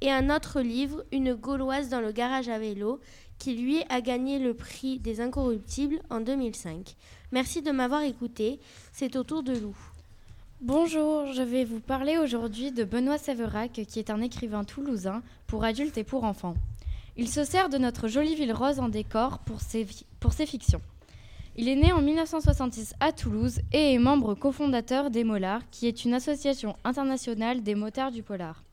Et 0.00 0.10
un 0.10 0.34
autre 0.34 0.60
livre, 0.60 1.04
Une 1.12 1.34
Gauloise 1.34 1.88
dans 1.88 2.00
le 2.00 2.12
garage 2.12 2.48
à 2.48 2.58
vélo, 2.58 3.00
qui 3.38 3.54
lui 3.56 3.82
a 3.88 4.00
gagné 4.00 4.38
le 4.38 4.54
prix 4.54 4.98
des 4.98 5.20
Incorruptibles 5.20 6.00
en 6.10 6.20
2005. 6.20 6.94
Merci 7.32 7.62
de 7.62 7.70
m'avoir 7.72 8.02
écouté, 8.02 8.60
c'est 8.92 9.16
au 9.16 9.24
tour 9.24 9.42
de 9.42 9.52
Lou. 9.56 9.76
Bonjour, 10.60 11.32
je 11.32 11.42
vais 11.42 11.64
vous 11.64 11.80
parler 11.80 12.16
aujourd'hui 12.16 12.70
de 12.70 12.84
Benoît 12.84 13.18
Séverac, 13.18 13.72
qui 13.72 13.98
est 13.98 14.10
un 14.10 14.20
écrivain 14.20 14.64
toulousain 14.64 15.22
pour 15.46 15.64
adultes 15.64 15.98
et 15.98 16.04
pour 16.04 16.24
enfants. 16.24 16.54
Il 17.16 17.28
se 17.28 17.44
sert 17.44 17.68
de 17.68 17.78
notre 17.78 18.08
jolie 18.08 18.34
ville 18.34 18.52
rose 18.52 18.80
en 18.80 18.88
décor 18.88 19.38
pour 19.40 19.60
ses, 19.60 19.84
fi- 19.84 20.06
pour 20.20 20.32
ses 20.32 20.46
fictions. 20.46 20.80
Il 21.56 21.68
est 21.68 21.76
né 21.76 21.92
en 21.92 22.02
1966 22.02 22.94
à 22.98 23.12
Toulouse 23.12 23.60
et 23.72 23.94
est 23.94 23.98
membre 23.98 24.34
cofondateur 24.34 25.10
des 25.10 25.22
Molars, 25.22 25.62
qui 25.70 25.86
est 25.86 26.04
une 26.04 26.14
association 26.14 26.74
internationale 26.82 27.62
des 27.62 27.76
motards 27.76 28.10
du 28.10 28.24
polar. 28.24 28.64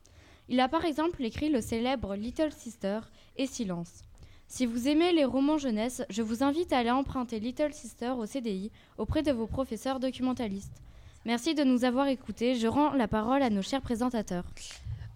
Il 0.49 0.59
a 0.59 0.67
par 0.67 0.85
exemple 0.85 1.23
écrit 1.23 1.51
le 1.51 1.61
célèbre 1.61 2.15
Little 2.15 2.51
Sister 2.51 3.01
et 3.37 3.45
Silence. 3.45 4.01
Si 4.47 4.65
vous 4.65 4.87
aimez 4.87 5.13
les 5.13 5.25
romans 5.25 5.59
jeunesse, 5.59 6.01
je 6.09 6.23
vous 6.23 6.41
invite 6.41 6.73
à 6.73 6.79
aller 6.79 6.89
emprunter 6.89 7.39
Little 7.39 7.71
Sister 7.71 8.09
au 8.17 8.25
CDI 8.25 8.71
auprès 8.97 9.21
de 9.21 9.31
vos 9.31 9.45
professeurs 9.45 9.99
documentalistes. 9.99 10.81
Merci 11.23 11.53
de 11.53 11.63
nous 11.63 11.85
avoir 11.85 12.07
écoutés. 12.07 12.55
Je 12.55 12.65
rends 12.65 12.93
la 12.93 13.07
parole 13.07 13.43
à 13.43 13.51
nos 13.51 13.61
chers 13.61 13.81
présentateurs. 13.81 14.45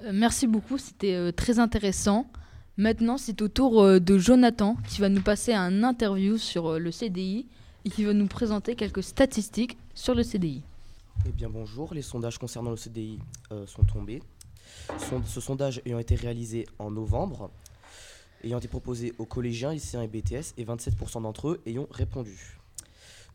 Euh, 0.04 0.12
merci 0.14 0.46
beaucoup, 0.46 0.78
c'était 0.78 1.16
euh, 1.16 1.32
très 1.32 1.58
intéressant. 1.58 2.28
Maintenant, 2.78 3.18
c'est 3.18 3.42
au 3.42 3.48
tour 3.48 3.82
euh, 3.82 4.00
de 4.00 4.20
Jonathan 4.20 4.78
qui 4.88 5.02
va 5.02 5.10
nous 5.10 5.24
passer 5.24 5.54
un 5.54 5.82
interview 5.82 6.38
sur 6.38 6.78
le 6.78 6.92
CDI 6.92 7.48
qui 7.90 8.04
va 8.04 8.14
nous 8.14 8.28
présenter 8.28 8.76
quelques 8.76 9.04
statistiques 9.04 9.78
sur 9.94 10.16
le 10.16 10.24
CDI. 10.24 10.64
Eh 11.26 11.32
bien 11.32 11.50
bonjour, 11.50 11.94
les 11.94 12.02
sondages 12.02 12.38
concernant 12.38 12.72
le 12.72 12.78
CDI 12.78 13.20
euh, 13.52 13.66
sont 13.68 13.84
tombés. 13.84 14.22
Ce 15.28 15.42
sondage 15.42 15.82
ayant 15.86 16.00
été 16.00 16.16
réalisé 16.16 16.68
en 16.80 16.92
novembre, 16.92 17.50
ayant 18.44 18.58
été 18.58 18.68
proposé 18.68 19.14
aux 19.18 19.26
collégiens, 19.26 19.72
lycéens 19.72 20.02
et 20.02 20.08
BTS, 20.08 20.54
et 20.58 20.66
27% 20.66 21.22
d'entre 21.22 21.50
eux 21.50 21.62
ayant 21.66 21.88
répondu. 21.92 22.58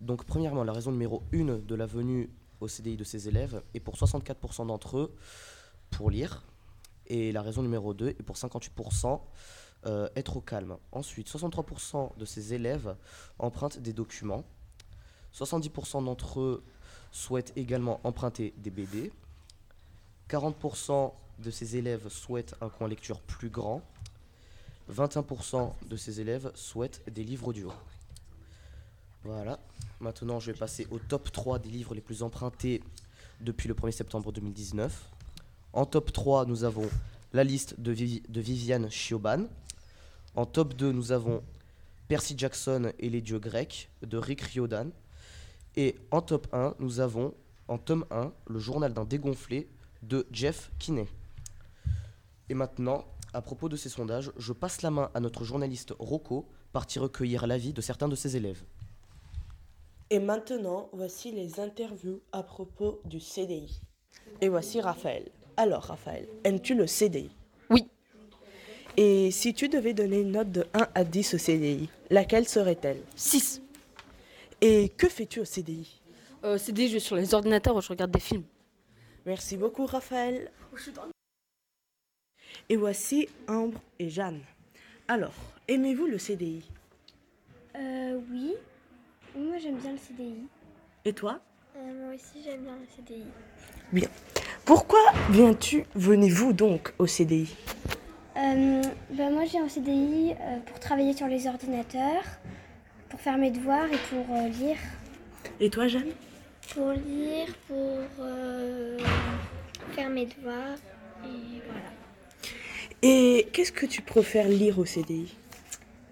Donc 0.00 0.25
premièrement, 0.25 0.64
la 0.64 0.73
raison 0.73 0.92
numéro 0.92 1.23
1 1.33 1.59
de 1.66 1.75
la 1.75 1.87
venue 1.87 2.28
au 2.61 2.69
CDI 2.69 2.97
de 2.97 3.04
ses 3.04 3.28
élèves 3.28 3.62
et 3.75 3.80
pour 3.80 3.97
64% 3.97 4.66
d'entre 4.66 4.99
eux 4.99 5.14
pour 5.90 6.11
lire. 6.11 6.42
Et 7.07 7.33
la 7.33 7.42
raison 7.42 7.62
numéro 7.62 7.95
2 7.95 8.09
est 8.09 8.23
pour 8.23 8.37
58% 8.37 9.21
euh, 9.87 10.08
être 10.16 10.37
au 10.37 10.40
calme. 10.40 10.76
Ensuite, 10.92 11.30
63% 11.30 12.16
de 12.16 12.25
ces 12.25 12.54
élèves 12.54 12.94
empruntent 13.38 13.78
des 13.78 13.92
documents. 13.92 14.44
70% 15.34 16.04
d'entre 16.04 16.40
eux 16.40 16.62
souhaitent 17.12 17.52
également 17.56 18.00
emprunter 18.04 18.52
des 18.58 18.70
BD. 18.70 19.12
40% 20.28 21.12
de 21.38 21.50
ces 21.50 21.76
élèves 21.76 22.08
souhaitent 22.08 22.54
un 22.60 22.68
coin 22.68 22.88
lecture 22.88 23.20
plus 23.20 23.49
grand. 23.49 23.82
21% 24.92 25.72
de 25.88 25.96
ces 25.96 26.20
élèves 26.20 26.50
souhaitent 26.54 27.02
des 27.10 27.25
livres 27.25 27.49
audio. 27.49 27.72
Voilà. 29.25 29.58
Maintenant, 30.00 30.40
je 30.40 30.50
vais 30.50 30.58
passer 30.58 30.87
au 30.90 30.99
top 30.99 31.30
3 31.30 31.58
des 31.58 31.68
livres 31.68 31.94
les 31.94 32.00
plus 32.00 32.22
empruntés 32.22 32.82
depuis 33.40 33.68
le 33.68 33.75
1er 33.75 33.92
septembre 33.92 34.32
2019. 34.32 35.10
En 35.72 35.87
top 35.87 36.12
3, 36.12 36.46
nous 36.46 36.64
avons 36.64 36.88
la 37.32 37.44
liste 37.44 37.78
de, 37.80 37.92
de 37.92 38.40
Viviane 38.40 38.90
Chioban. 38.90 39.46
En 40.37 40.46
top 40.46 40.75
2, 40.75 40.92
nous 40.92 41.12
avons 41.12 41.42
Percy 42.08 42.34
Jackson 42.37 42.92
et 42.99 43.10
les 43.10 43.20
dieux 43.20 43.38
grecs 43.38 43.90
de 44.02 44.16
Rick 44.16 44.42
Riordan. 44.42 44.90
Et 45.76 45.96
en 46.10 46.22
top 46.22 46.46
1, 46.52 46.75
nous 46.78 47.00
avons 47.00 47.34
en 47.68 47.78
tome 47.78 48.04
1 48.10 48.32
le 48.46 48.58
journal 48.58 48.92
d'un 48.92 49.04
dégonflé 49.04 49.68
de 50.02 50.26
Jeff 50.32 50.70
Kinney. 50.78 51.06
Et 52.49 52.54
maintenant, 52.54 53.04
à 53.32 53.42
propos 53.42 53.68
de 53.68 53.76
ces 53.76 53.88
sondages, 53.88 54.32
je 54.37 54.52
passe 54.52 54.82
la 54.82 54.90
main 54.90 55.10
à 55.14 55.20
notre 55.20 55.44
journaliste 55.44 55.94
Rocco, 55.99 56.49
parti 56.72 56.99
recueillir 56.99 57.46
l'avis 57.46 57.72
de 57.72 57.80
certains 57.80 58.08
de 58.08 58.16
ses 58.16 58.37
élèves. 58.37 58.62
Et 60.10 60.18
maintenant, 60.18 60.88
voici 60.92 61.30
les 61.30 61.60
interviews 61.60 62.20
à 62.32 62.42
propos 62.42 63.00
du 63.04 63.20
CDI. 63.20 63.80
Et 64.40 64.49
voici 64.49 64.80
Raphaël. 64.80 65.28
Alors, 65.56 65.84
Raphaël, 65.84 66.26
aimes-tu 66.42 66.75
le 66.75 66.88
CDI. 66.88 67.30
Et 68.97 69.30
si 69.30 69.54
tu 69.54 69.68
devais 69.68 69.94
donner 69.94 70.20
une 70.20 70.32
note 70.32 70.50
de 70.50 70.66
1 70.75 70.88
à 70.94 71.04
10 71.04 71.35
au 71.35 71.38
CDI, 71.38 71.88
laquelle 72.11 72.47
serait-elle? 72.49 73.00
6. 73.16 73.62
Et 74.61 74.88
que 74.90 75.09
fais-tu 75.09 75.40
au 75.40 75.44
CDI 75.44 76.00
Euh, 76.44 76.59
CDI, 76.59 76.88
je 76.88 76.92
vais 76.94 77.00
sur 77.00 77.16
les 77.16 77.35
ordinateurs 77.35 77.76
où 77.76 77.80
je 77.80 77.88
regarde 77.88 78.11
des 78.11 78.20
films. 78.20 78.44
Merci 79.26 79.56
beaucoup, 79.56 79.87
Raphaël. 79.87 80.50
Et 82.68 82.76
voici 82.76 83.28
Ambre 83.49 83.80
et 83.99 84.09
Jeanne. 84.11 84.40
Alors, 85.09 85.35
aimez-vous 85.68 86.06
le 86.06 86.18
CDI 86.18 86.62
Euh, 87.76 88.18
oui. 88.30 88.54
Moi, 89.37 89.59
j'aime 89.59 89.76
bien 89.78 89.92
le 89.92 89.99
CDI. 89.99 90.35
Et 91.04 91.12
toi? 91.12 91.40
Euh, 91.76 92.04
moi 92.04 92.14
aussi, 92.14 92.42
j'aime 92.44 92.62
bien 92.62 92.76
le 92.76 92.87
CDI. 92.97 93.25
Bien. 93.92 94.09
Pourquoi 94.64 95.00
viens-tu, 95.30 95.85
venez-vous 95.94 96.52
donc 96.52 96.92
au 96.99 97.06
CDI 97.06 97.49
Euh, 98.40 98.82
bah, 99.11 99.30
moi, 99.30 99.44
j'ai 99.44 99.59
un 99.59 99.68
CDI 99.68 100.32
euh, 100.32 100.59
pour 100.64 100.80
travailler 100.80 101.12
sur 101.12 101.26
les 101.26 101.47
ordinateurs, 101.47 102.25
pour 103.09 103.20
faire 103.20 103.37
mes 103.37 103.50
devoirs 103.50 103.87
et 103.92 103.99
pour 104.09 104.35
euh, 104.35 104.49
lire. 104.49 104.78
Et 105.61 105.68
toi, 105.68 105.87
Jeanne? 105.87 106.12
Pour 106.73 106.92
lire, 106.92 107.49
pour 107.66 108.26
faire 109.92 110.09
mes 110.09 110.26
devoirs. 110.26 110.78
Et 111.25 111.61
voilà. 111.66 111.90
Et 113.02 113.49
qu'est-ce 113.52 113.73
que 113.73 113.87
tu 113.87 114.02
préfères 114.02 114.49
lire 114.49 114.78
au 114.78 114.85
CDI 114.85 115.35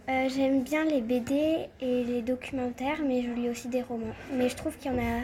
Euh, 0.08 0.28
j'aime 0.28 0.62
bien 0.62 0.84
les 0.84 1.00
BD 1.00 1.68
et 1.80 2.04
les 2.04 2.22
documentaires, 2.22 2.98
mais 3.06 3.22
je 3.22 3.30
lis 3.30 3.48
aussi 3.50 3.68
des 3.68 3.82
romans. 3.82 4.14
Mais 4.32 4.48
je 4.48 4.56
trouve 4.56 4.76
qu'il 4.76 4.92
n'y 4.92 5.00
en 5.00 5.02
a 5.02 5.22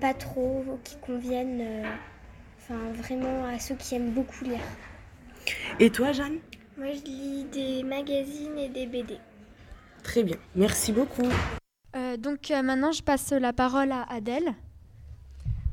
pas 0.00 0.12
trop 0.12 0.64
qui 0.82 0.96
conviennent 0.96 1.60
euh, 1.60 1.84
enfin, 2.58 2.80
vraiment 2.94 3.44
à 3.46 3.58
ceux 3.58 3.76
qui 3.76 3.94
aiment 3.94 4.10
beaucoup 4.10 4.44
lire. 4.44 4.60
Et 5.80 5.90
toi, 5.90 6.12
Jeanne? 6.12 6.38
Moi, 6.76 6.88
je 6.92 7.04
lis 7.04 7.44
des 7.52 7.82
magazines 7.82 8.58
et 8.58 8.68
des 8.68 8.86
BD. 8.86 9.18
Très 10.02 10.22
bien. 10.22 10.36
Merci 10.54 10.92
beaucoup. 10.92 11.28
Euh, 11.96 12.16
donc 12.16 12.50
euh, 12.50 12.62
maintenant, 12.62 12.92
je 12.92 13.02
passe 13.02 13.30
la 13.32 13.52
parole 13.52 13.92
à 13.92 14.02
Adèle. 14.12 14.54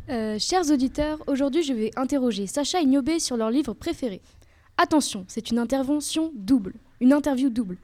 Euh, 0.09 0.37
chers 0.39 0.69
auditeurs, 0.71 1.19
aujourd'hui 1.27 1.63
je 1.63 1.73
vais 1.73 1.91
interroger 1.95 2.47
Sacha 2.47 2.81
et 2.81 2.85
Niobé 2.85 3.19
sur 3.19 3.37
leur 3.37 3.51
livre 3.51 3.73
préféré. 3.73 4.21
Attention, 4.77 5.25
c'est 5.27 5.51
une 5.51 5.59
intervention 5.59 6.31
double, 6.35 6.73
une 6.99 7.13
interview 7.13 7.49
double. 7.49 7.77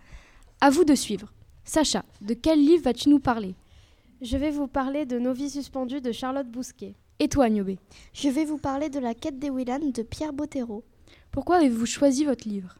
À 0.62 0.70
vous 0.70 0.84
de 0.84 0.96
suivre. 0.96 1.32
Sacha, 1.63 2.03
de 2.22 2.34
quel 2.34 2.60
livre 2.60 2.84
vas-tu 2.84 3.10
nous 3.10 3.20
parler? 3.20 3.56
Je 4.22 4.38
vais 4.38 4.51
vous 4.51 4.67
parler 4.67 5.06
de 5.06 5.20
Nos 5.20 5.34
vies 5.34 5.50
suspendues 5.50 6.01
de 6.01 6.12
Charlotte 6.12 6.48
Bousquet. 6.48 6.96
Et 7.20 7.27
toi, 7.27 7.50
Niobé? 7.50 7.77
Je 8.13 8.29
vais 8.29 8.46
vous 8.46 8.58
parler 8.58 8.89
de 8.89 9.00
La 9.00 9.13
quête 9.13 9.38
des 9.38 9.50
Willan 9.50 9.91
de 9.94 10.01
Pierre 10.01 10.34
Bottero. 10.34 10.84
Pourquoi 11.38 11.58
avez-vous 11.58 11.86
choisi 11.86 12.25
votre 12.25 12.50
livre 12.50 12.79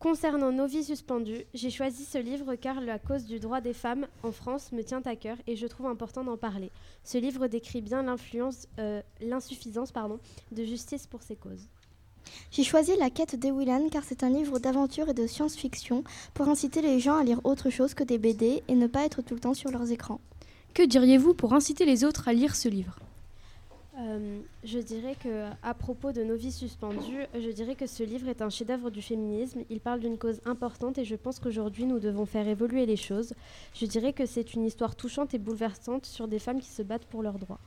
Concernant 0.00 0.50
Nos 0.50 0.66
vies 0.66 0.82
suspendues, 0.82 1.44
j'ai 1.54 1.70
choisi 1.70 2.04
ce 2.04 2.18
livre 2.18 2.56
car 2.56 2.80
la 2.80 2.98
cause 2.98 3.24
du 3.24 3.38
droit 3.38 3.60
des 3.60 3.72
femmes 3.72 4.08
en 4.24 4.32
France 4.32 4.72
me 4.72 4.82
tient 4.82 5.00
à 5.04 5.14
cœur 5.14 5.36
et 5.46 5.54
je 5.54 5.68
trouve 5.68 5.86
important 5.86 6.24
d'en 6.24 6.36
parler. 6.36 6.72
Ce 7.04 7.16
livre 7.16 7.46
décrit 7.46 7.82
bien 7.82 8.02
l'influence, 8.02 8.66
euh, 8.80 9.00
l'insuffisance 9.20 9.92
pardon, 9.92 10.18
de 10.50 10.64
justice 10.64 11.06
pour 11.06 11.22
ces 11.22 11.36
causes. 11.36 11.68
J'ai 12.50 12.64
choisi 12.64 12.90
La 12.98 13.10
quête 13.10 13.36
des 13.36 13.52
Willan 13.52 13.90
car 13.90 14.02
c'est 14.02 14.24
un 14.24 14.30
livre 14.30 14.58
d'aventure 14.58 15.08
et 15.08 15.14
de 15.14 15.28
science-fiction 15.28 16.02
pour 16.34 16.48
inciter 16.48 16.82
les 16.82 16.98
gens 16.98 17.18
à 17.18 17.22
lire 17.22 17.40
autre 17.44 17.70
chose 17.70 17.94
que 17.94 18.02
des 18.02 18.18
BD 18.18 18.64
et 18.66 18.74
ne 18.74 18.88
pas 18.88 19.04
être 19.04 19.22
tout 19.22 19.34
le 19.34 19.40
temps 19.40 19.54
sur 19.54 19.70
leurs 19.70 19.92
écrans. 19.92 20.20
Que 20.74 20.82
diriez-vous 20.82 21.34
pour 21.34 21.54
inciter 21.54 21.86
les 21.86 22.02
autres 22.02 22.26
à 22.26 22.32
lire 22.32 22.56
ce 22.56 22.68
livre? 22.68 22.98
Euh, 23.96 24.40
je 24.64 24.80
dirais 24.80 25.14
que, 25.22 25.48
à 25.62 25.72
propos 25.72 26.10
de 26.10 26.24
Nos 26.24 26.34
vies 26.34 26.50
suspendues, 26.50 27.26
je 27.32 27.50
dirais 27.50 27.76
que 27.76 27.86
ce 27.86 28.02
livre 28.02 28.28
est 28.28 28.42
un 28.42 28.50
chef-d'œuvre 28.50 28.90
du 28.90 29.00
féminisme. 29.00 29.60
Il 29.70 29.80
parle 29.80 30.00
d'une 30.00 30.18
cause 30.18 30.40
importante 30.44 30.98
et 30.98 31.04
je 31.04 31.14
pense 31.14 31.38
qu'aujourd'hui 31.38 31.84
nous 31.84 32.00
devons 32.00 32.26
faire 32.26 32.48
évoluer 32.48 32.86
les 32.86 32.96
choses. 32.96 33.34
Je 33.72 33.86
dirais 33.86 34.12
que 34.12 34.26
c'est 34.26 34.54
une 34.54 34.64
histoire 34.64 34.96
touchante 34.96 35.32
et 35.34 35.38
bouleversante 35.38 36.06
sur 36.06 36.26
des 36.26 36.40
femmes 36.40 36.60
qui 36.60 36.70
se 36.70 36.82
battent 36.82 37.06
pour 37.06 37.22
leurs 37.22 37.38
droits. 37.38 37.60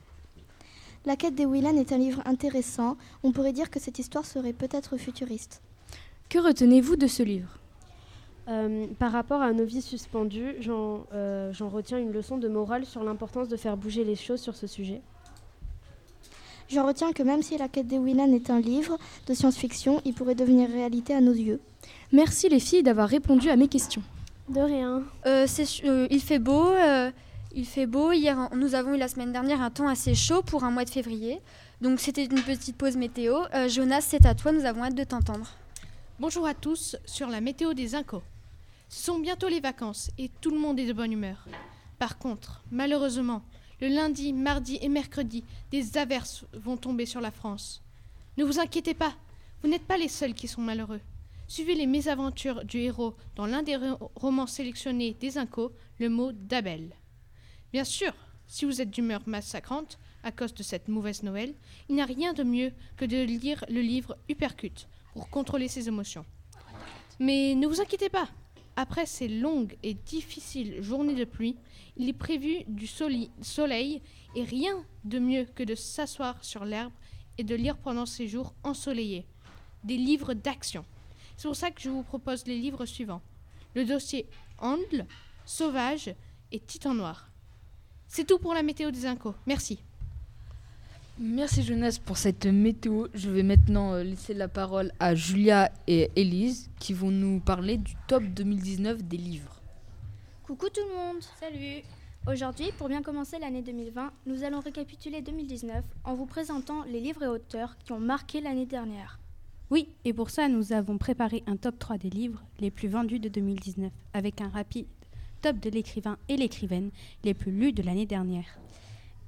La 1.06 1.16
quête 1.16 1.34
des 1.34 1.46
Willan 1.46 1.76
est 1.76 1.92
un 1.92 1.98
livre 1.98 2.20
intéressant. 2.26 2.98
On 3.22 3.32
pourrait 3.32 3.54
dire 3.54 3.70
que 3.70 3.80
cette 3.80 3.98
histoire 3.98 4.26
serait 4.26 4.52
peut-être 4.52 4.98
futuriste. 4.98 5.62
Que 6.28 6.38
retenez-vous 6.38 6.96
de 6.96 7.06
ce 7.06 7.22
livre? 7.22 7.58
Euh, 8.48 8.86
par 8.98 9.12
rapport 9.12 9.40
à 9.40 9.52
nos 9.52 9.64
vies 9.64 9.82
suspendues, 9.82 10.56
j'en 10.60 11.06
euh, 11.12 11.52
j'en 11.52 11.68
retiens 11.68 11.98
une 11.98 12.12
leçon 12.12 12.38
de 12.38 12.48
morale 12.48 12.84
sur 12.84 13.04
l'importance 13.04 13.48
de 13.48 13.56
faire 13.56 13.76
bouger 13.76 14.04
les 14.04 14.16
choses 14.16 14.40
sur 14.40 14.56
ce 14.56 14.66
sujet. 14.66 15.00
J'en 16.70 16.86
retiens 16.86 17.12
que 17.12 17.22
même 17.22 17.42
si 17.42 17.56
La 17.56 17.68
quête 17.68 17.86
des 17.86 17.98
Willan 17.98 18.32
est 18.32 18.50
un 18.50 18.60
livre 18.60 18.98
de 19.26 19.34
science-fiction, 19.34 20.02
il 20.04 20.12
pourrait 20.12 20.34
devenir 20.34 20.68
réalité 20.68 21.14
à 21.14 21.20
nos 21.20 21.32
yeux. 21.32 21.60
Merci 22.12 22.48
les 22.48 22.60
filles 22.60 22.82
d'avoir 22.82 23.08
répondu 23.08 23.48
à 23.48 23.56
mes 23.56 23.68
questions. 23.68 24.02
De 24.48 24.60
rien. 24.60 25.02
Euh, 25.26 25.46
euh, 25.84 26.06
il 26.10 26.20
fait 26.20 26.38
beau. 26.38 26.68
euh, 26.68 27.10
il 27.54 27.64
fait 27.66 27.86
beau. 27.86 28.12
Hier, 28.12 28.50
nous 28.54 28.74
avons 28.74 28.94
eu 28.94 28.98
la 28.98 29.08
semaine 29.08 29.32
dernière 29.32 29.62
un 29.62 29.70
temps 29.70 29.88
assez 29.88 30.14
chaud 30.14 30.42
pour 30.42 30.64
un 30.64 30.70
mois 30.70 30.84
de 30.84 30.90
février. 30.90 31.40
Donc 31.80 32.00
c'était 32.00 32.24
une 32.24 32.42
petite 32.42 32.76
pause 32.76 32.96
météo. 32.96 33.36
Euh, 33.54 33.68
Jonas, 33.68 34.02
c'est 34.02 34.26
à 34.26 34.34
toi. 34.34 34.52
Nous 34.52 34.66
avons 34.66 34.84
hâte 34.84 34.94
de 34.94 35.04
t'entendre. 35.04 35.48
Bonjour 36.20 36.46
à 36.46 36.52
tous 36.52 36.96
sur 37.06 37.28
la 37.28 37.40
météo 37.40 37.72
des 37.72 37.94
Incos. 37.94 38.22
Ce 38.90 39.04
sont 39.06 39.18
bientôt 39.18 39.48
les 39.48 39.60
vacances 39.60 40.10
et 40.18 40.30
tout 40.40 40.50
le 40.50 40.58
monde 40.58 40.78
est 40.78 40.86
de 40.86 40.92
bonne 40.92 41.12
humeur. 41.12 41.46
Par 41.98 42.18
contre, 42.18 42.62
malheureusement, 42.70 43.42
le 43.80 43.88
lundi, 43.88 44.32
mardi 44.32 44.78
et 44.80 44.88
mercredi, 44.88 45.44
des 45.70 45.96
averses 45.98 46.44
vont 46.52 46.76
tomber 46.76 47.06
sur 47.06 47.20
la 47.20 47.30
France. 47.30 47.82
Ne 48.36 48.44
vous 48.44 48.58
inquiétez 48.58 48.94
pas, 48.94 49.14
vous 49.62 49.68
n'êtes 49.68 49.86
pas 49.86 49.96
les 49.98 50.08
seuls 50.08 50.34
qui 50.34 50.48
sont 50.48 50.60
malheureux. 50.60 51.00
Suivez 51.46 51.74
les 51.74 51.86
mésaventures 51.86 52.64
du 52.64 52.78
héros 52.78 53.14
dans 53.36 53.46
l'un 53.46 53.62
des 53.62 53.76
ro- 53.76 54.10
romans 54.14 54.46
sélectionnés 54.46 55.16
des 55.18 55.38
Incos, 55.38 55.72
le 55.98 56.08
mot 56.10 56.32
d'Abel. 56.32 56.92
Bien 57.72 57.84
sûr, 57.84 58.12
si 58.46 58.64
vous 58.64 58.80
êtes 58.80 58.90
d'humeur 58.90 59.22
massacrante 59.26 59.98
à 60.22 60.32
cause 60.32 60.52
de 60.54 60.62
cette 60.62 60.88
mauvaise 60.88 61.22
Noël, 61.22 61.54
il 61.88 61.94
n'y 61.94 62.02
a 62.02 62.06
rien 62.06 62.32
de 62.32 62.42
mieux 62.42 62.72
que 62.96 63.04
de 63.04 63.22
lire 63.22 63.64
le 63.68 63.80
livre 63.80 64.16
Uppercut 64.28 64.88
pour 65.14 65.30
contrôler 65.30 65.68
ses 65.68 65.88
émotions. 65.88 66.24
Mais 67.18 67.54
ne 67.54 67.66
vous 67.66 67.80
inquiétez 67.80 68.08
pas, 68.08 68.28
après 68.78 69.06
ces 69.06 69.26
longues 69.26 69.76
et 69.82 69.92
difficiles 69.92 70.80
journées 70.84 71.16
de 71.16 71.24
pluie, 71.24 71.56
il 71.96 72.08
est 72.08 72.12
prévu 72.12 72.58
du 72.68 72.86
soleil 72.86 74.02
et 74.36 74.44
rien 74.44 74.84
de 75.02 75.18
mieux 75.18 75.46
que 75.56 75.64
de 75.64 75.74
s'asseoir 75.74 76.36
sur 76.44 76.64
l'herbe 76.64 76.92
et 77.38 77.42
de 77.42 77.56
lire 77.56 77.76
pendant 77.76 78.06
ces 78.06 78.28
jours 78.28 78.54
ensoleillés. 78.62 79.26
Des 79.82 79.96
livres 79.96 80.32
d'action. 80.32 80.84
C'est 81.36 81.48
pour 81.48 81.56
ça 81.56 81.72
que 81.72 81.82
je 81.82 81.90
vous 81.90 82.04
propose 82.04 82.46
les 82.46 82.56
livres 82.56 82.86
suivants. 82.86 83.20
Le 83.74 83.84
dossier 83.84 84.28
Andle, 84.58 85.06
Sauvage 85.44 86.14
et 86.52 86.60
Titan 86.60 86.94
Noir. 86.94 87.32
C'est 88.06 88.28
tout 88.28 88.38
pour 88.38 88.54
la 88.54 88.62
météo 88.62 88.92
des 88.92 89.06
Incos. 89.06 89.34
Merci. 89.44 89.80
Merci 91.20 91.64
Jonas 91.64 91.98
pour 92.04 92.16
cette 92.16 92.46
météo. 92.46 93.08
Je 93.12 93.28
vais 93.28 93.42
maintenant 93.42 93.92
euh, 93.92 94.04
laisser 94.04 94.34
la 94.34 94.46
parole 94.46 94.92
à 95.00 95.16
Julia 95.16 95.72
et 95.88 96.12
Elise 96.14 96.70
qui 96.78 96.92
vont 96.92 97.10
nous 97.10 97.40
parler 97.40 97.76
du 97.76 97.94
top 98.06 98.22
2019 98.22 99.02
des 99.02 99.16
livres. 99.16 99.60
Coucou 100.44 100.66
tout 100.68 100.80
le 100.88 100.94
monde 100.94 101.20
Salut 101.40 101.82
Aujourd'hui, 102.28 102.70
pour 102.78 102.86
bien 102.86 103.02
commencer 103.02 103.36
l'année 103.40 103.62
2020, 103.62 104.12
nous 104.26 104.44
allons 104.44 104.60
récapituler 104.60 105.20
2019 105.20 105.84
en 106.04 106.14
vous 106.14 106.26
présentant 106.26 106.84
les 106.84 107.00
livres 107.00 107.24
et 107.24 107.28
auteurs 107.28 107.76
qui 107.78 107.90
ont 107.90 107.98
marqué 107.98 108.40
l'année 108.40 108.66
dernière. 108.66 109.18
Oui, 109.70 109.88
et 110.04 110.12
pour 110.12 110.30
ça, 110.30 110.46
nous 110.46 110.72
avons 110.72 110.98
préparé 110.98 111.42
un 111.48 111.56
top 111.56 111.80
3 111.80 111.98
des 111.98 112.10
livres 112.10 112.44
les 112.60 112.70
plus 112.70 112.88
vendus 112.88 113.18
de 113.18 113.28
2019, 113.28 113.90
avec 114.14 114.40
un 114.40 114.50
rapide 114.50 114.86
top 115.42 115.58
de 115.58 115.70
l'écrivain 115.70 116.16
et 116.28 116.36
l'écrivaine 116.36 116.90
les 117.24 117.34
plus 117.34 117.50
lus 117.50 117.72
de 117.72 117.82
l'année 117.82 118.06
dernière. 118.06 118.58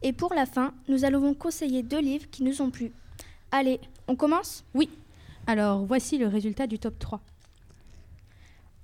Et 0.02 0.12
pour 0.12 0.34
la 0.34 0.46
fin, 0.46 0.72
nous 0.88 1.04
allons 1.04 1.20
vous 1.20 1.34
conseiller 1.34 1.82
deux 1.82 2.00
livres 2.00 2.28
qui 2.30 2.42
nous 2.42 2.62
ont 2.62 2.70
plu. 2.70 2.92
Allez, 3.50 3.80
on 4.08 4.16
commence? 4.16 4.64
Oui. 4.74 4.88
Alors, 5.46 5.84
voici 5.84 6.18
le 6.18 6.26
résultat 6.26 6.66
du 6.66 6.78
top 6.78 6.98
3. 6.98 7.20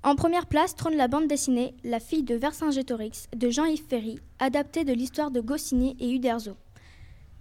En 0.02 0.14
première 0.14 0.46
place 0.46 0.76
trône 0.76 0.96
la 0.96 1.08
bande 1.08 1.26
dessinée 1.26 1.74
La 1.82 2.00
fille 2.00 2.22
de 2.22 2.34
Vercingétorix 2.34 3.28
de 3.34 3.50
Jean-Yves 3.50 3.86
Ferry, 3.88 4.20
adaptée 4.38 4.84
de 4.84 4.92
l'histoire 4.92 5.30
de 5.30 5.40
Goscinny 5.40 5.96
et 5.98 6.10
Uderzo. 6.10 6.56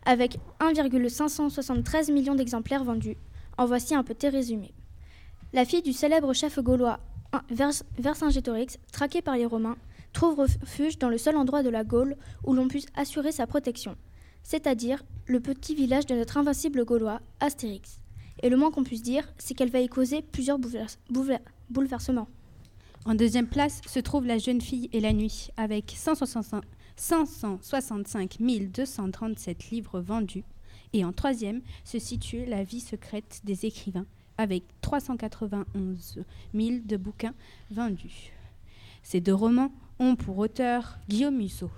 Avec 0.05 0.39
1,573 0.62 2.12
millions 2.12 2.36
d'exemplaires 2.36 2.84
vendus, 2.84 3.17
en 3.58 3.65
voici 3.65 3.94
un 3.94 4.03
petit 4.03 4.29
résumé. 4.29 4.74
La 5.53 5.65
fille 5.65 5.82
du 5.82 5.94
célèbre 5.94 6.34
chef 6.34 6.60
gaulois 6.60 7.00
Vercingétorix, 8.00 8.79
traqué 8.91 9.22
par 9.22 9.36
les 9.36 9.46
Romains, 9.46 9.77
trouve 10.15 10.39
refuge 10.39 10.98
dans 10.98 11.10
le 11.10 11.17
seul 11.17 11.36
endroit 11.36 11.62
de 11.62 11.69
la 11.69 11.84
Gaule 11.84 12.15
où 12.45 12.53
l'on 12.53 12.69
puisse 12.69 12.88
assurer 12.95 13.34
sa 13.34 13.45
protection, 13.45 13.98
c'est-à-dire 14.43 15.03
le 15.27 15.41
petit 15.41 15.75
village 15.75 16.05
de 16.05 16.15
notre 16.15 16.38
invincible 16.38 16.86
Gaulois, 16.86 17.19
Astérix. 17.41 18.00
Et 18.41 18.50
le 18.50 18.57
moins 18.57 18.72
qu'on 18.72 18.84
puisse 18.84 19.03
dire, 19.03 19.31
c'est 19.38 19.53
qu'elle 19.53 19.69
va 19.69 19.81
y 19.81 19.89
causer 19.89 20.22
plusieurs 20.22 20.57
bouleversements. 21.69 22.29
En 23.05 23.13
deuxième 23.13 23.48
place 23.48 23.81
se 23.88 24.00
trouve 24.00 24.25
La 24.25 24.38
jeune 24.38 24.62
fille 24.62 24.89
et 24.93 25.01
la 25.01 25.13
nuit, 25.13 25.50
avec 25.57 25.93
165, 25.95 26.63
565 26.95 28.38
237 28.39 29.69
livres 29.69 30.00
vendus. 30.00 30.45
Et 30.93 31.03
en 31.03 31.12
troisième 31.12 31.62
se 31.84 32.00
situe 32.00 32.45
La 32.45 32.63
vie 32.63 32.79
secrète 32.79 33.41
des 33.43 33.65
écrivains, 33.65 34.05
avec 34.38 34.63
391 34.79 36.24
000 36.53 36.77
de 36.86 36.98
bouquins 36.98 37.34
vendus. 37.69 38.31
Ces 39.03 39.19
deux 39.19 39.36
romans 39.36 39.72
ont 39.99 40.15
pour 40.15 40.37
auteur 40.37 40.97
Guillaume 41.07 41.37
Musso. 41.37 41.69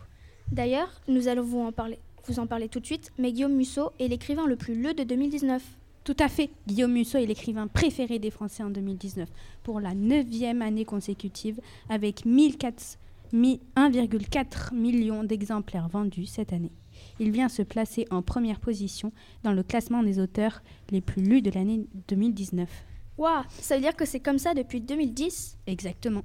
D'ailleurs, 0.52 0.90
nous 1.08 1.28
allons 1.28 1.44
vous 1.44 1.60
en 1.60 1.72
parler, 1.72 2.00
vous 2.26 2.40
en 2.40 2.48
parler 2.48 2.70
tout 2.70 2.80
de 2.80 2.86
suite, 2.86 3.12
mais 3.18 3.32
Guillaume 3.32 3.56
Musso 3.56 3.92
est 4.00 4.08
l'écrivain 4.08 4.46
le 4.46 4.56
plus 4.56 4.76
lu 4.76 4.94
de 4.94 5.04
2019. 5.04 5.64
Tout 6.04 6.16
à 6.20 6.30
fait. 6.30 6.50
Guillaume 6.68 6.94
Musso 6.94 7.18
est 7.18 7.26
l'écrivain 7.26 7.68
préféré 7.68 8.18
des 8.18 8.32
Français 8.32 8.64
en 8.64 8.70
2019 8.70 9.28
pour 9.64 9.82
la 9.82 9.94
neuvième 9.94 10.62
année 10.62 10.86
consécutive 10.86 11.60
avec 11.90 12.26
1,4 12.26 14.74
million 14.74 15.24
d'exemplaires 15.26 15.90
vendus 15.90 16.28
cette 16.28 16.54
année. 16.54 16.72
Il 17.20 17.32
vient 17.32 17.50
se 17.50 17.62
placer 17.62 18.08
en 18.10 18.22
première 18.22 18.62
position 18.62 19.12
dans 19.44 19.52
le 19.52 19.64
classement 19.64 20.02
des 20.02 20.20
auteurs 20.20 20.62
les 20.92 21.02
plus 21.02 21.22
lus 21.22 21.42
de 21.42 21.52
l'année 21.52 21.86
2019. 22.08 22.70
Waouh, 23.18 23.44
ça 23.50 23.76
veut 23.76 23.82
dire 23.82 23.96
que 23.96 24.06
c'est 24.06 24.20
comme 24.20 24.40
ça 24.40 24.54
depuis 24.54 24.80
2010 24.80 25.58
Exactement. 25.68 26.24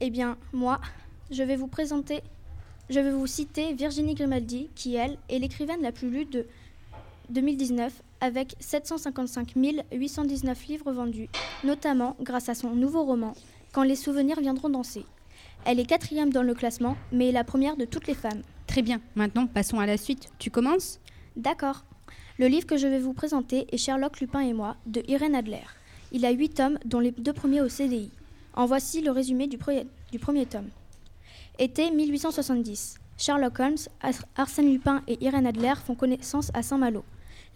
Eh 0.00 0.10
bien, 0.10 0.36
moi, 0.52 0.80
je 1.30 1.42
vais 1.42 1.56
vous 1.56 1.66
présenter, 1.66 2.22
je 2.90 3.00
vais 3.00 3.10
vous 3.10 3.26
citer 3.26 3.74
Virginie 3.74 4.14
Grimaldi, 4.14 4.68
qui, 4.74 4.94
elle, 4.94 5.18
est 5.28 5.38
l'écrivaine 5.38 5.82
la 5.82 5.92
plus 5.92 6.10
lue 6.10 6.24
de 6.24 6.46
2019 7.30 7.92
avec 8.20 8.56
755 8.58 9.54
819 9.92 10.66
livres 10.66 10.92
vendus, 10.92 11.28
notamment 11.64 12.16
grâce 12.20 12.48
à 12.48 12.54
son 12.54 12.74
nouveau 12.74 13.04
roman 13.04 13.34
Quand 13.72 13.82
les 13.82 13.96
souvenirs 13.96 14.40
viendront 14.40 14.70
danser. 14.70 15.04
Elle 15.64 15.78
est 15.78 15.86
quatrième 15.86 16.32
dans 16.32 16.42
le 16.42 16.54
classement, 16.54 16.96
mais 17.12 17.28
est 17.28 17.32
la 17.32 17.44
première 17.44 17.76
de 17.76 17.84
toutes 17.84 18.06
les 18.06 18.14
femmes. 18.14 18.42
Très 18.66 18.82
bien, 18.82 19.00
maintenant 19.14 19.46
passons 19.46 19.80
à 19.80 19.86
la 19.86 19.96
suite. 19.96 20.30
Tu 20.38 20.50
commences? 20.50 20.98
D'accord. 21.36 21.84
Le 22.38 22.46
livre 22.46 22.66
que 22.66 22.76
je 22.76 22.86
vais 22.86 22.98
vous 22.98 23.12
présenter 23.12 23.66
est 23.72 23.76
Sherlock 23.76 24.20
Lupin 24.20 24.40
et 24.40 24.52
moi 24.52 24.76
de 24.86 25.02
Irène 25.08 25.34
Adler. 25.34 25.66
Il 26.12 26.24
a 26.24 26.30
huit 26.30 26.54
tomes, 26.54 26.78
dont 26.84 27.00
les 27.00 27.10
deux 27.10 27.32
premiers 27.32 27.60
au 27.60 27.68
CDI. 27.68 28.10
En 28.54 28.66
voici 28.66 29.02
le 29.02 29.10
résumé 29.10 29.46
du, 29.46 29.58
du 30.10 30.18
premier 30.18 30.46
tome. 30.46 30.68
Été 31.60 31.90
1870. 31.90 32.98
Sherlock 33.16 33.58
Holmes, 33.58 33.78
Arsène 34.36 34.70
Lupin 34.70 35.02
et 35.08 35.18
Irène 35.24 35.44
Adler 35.44 35.74
font 35.84 35.96
connaissance 35.96 36.52
à 36.54 36.62
Saint-Malo. 36.62 37.02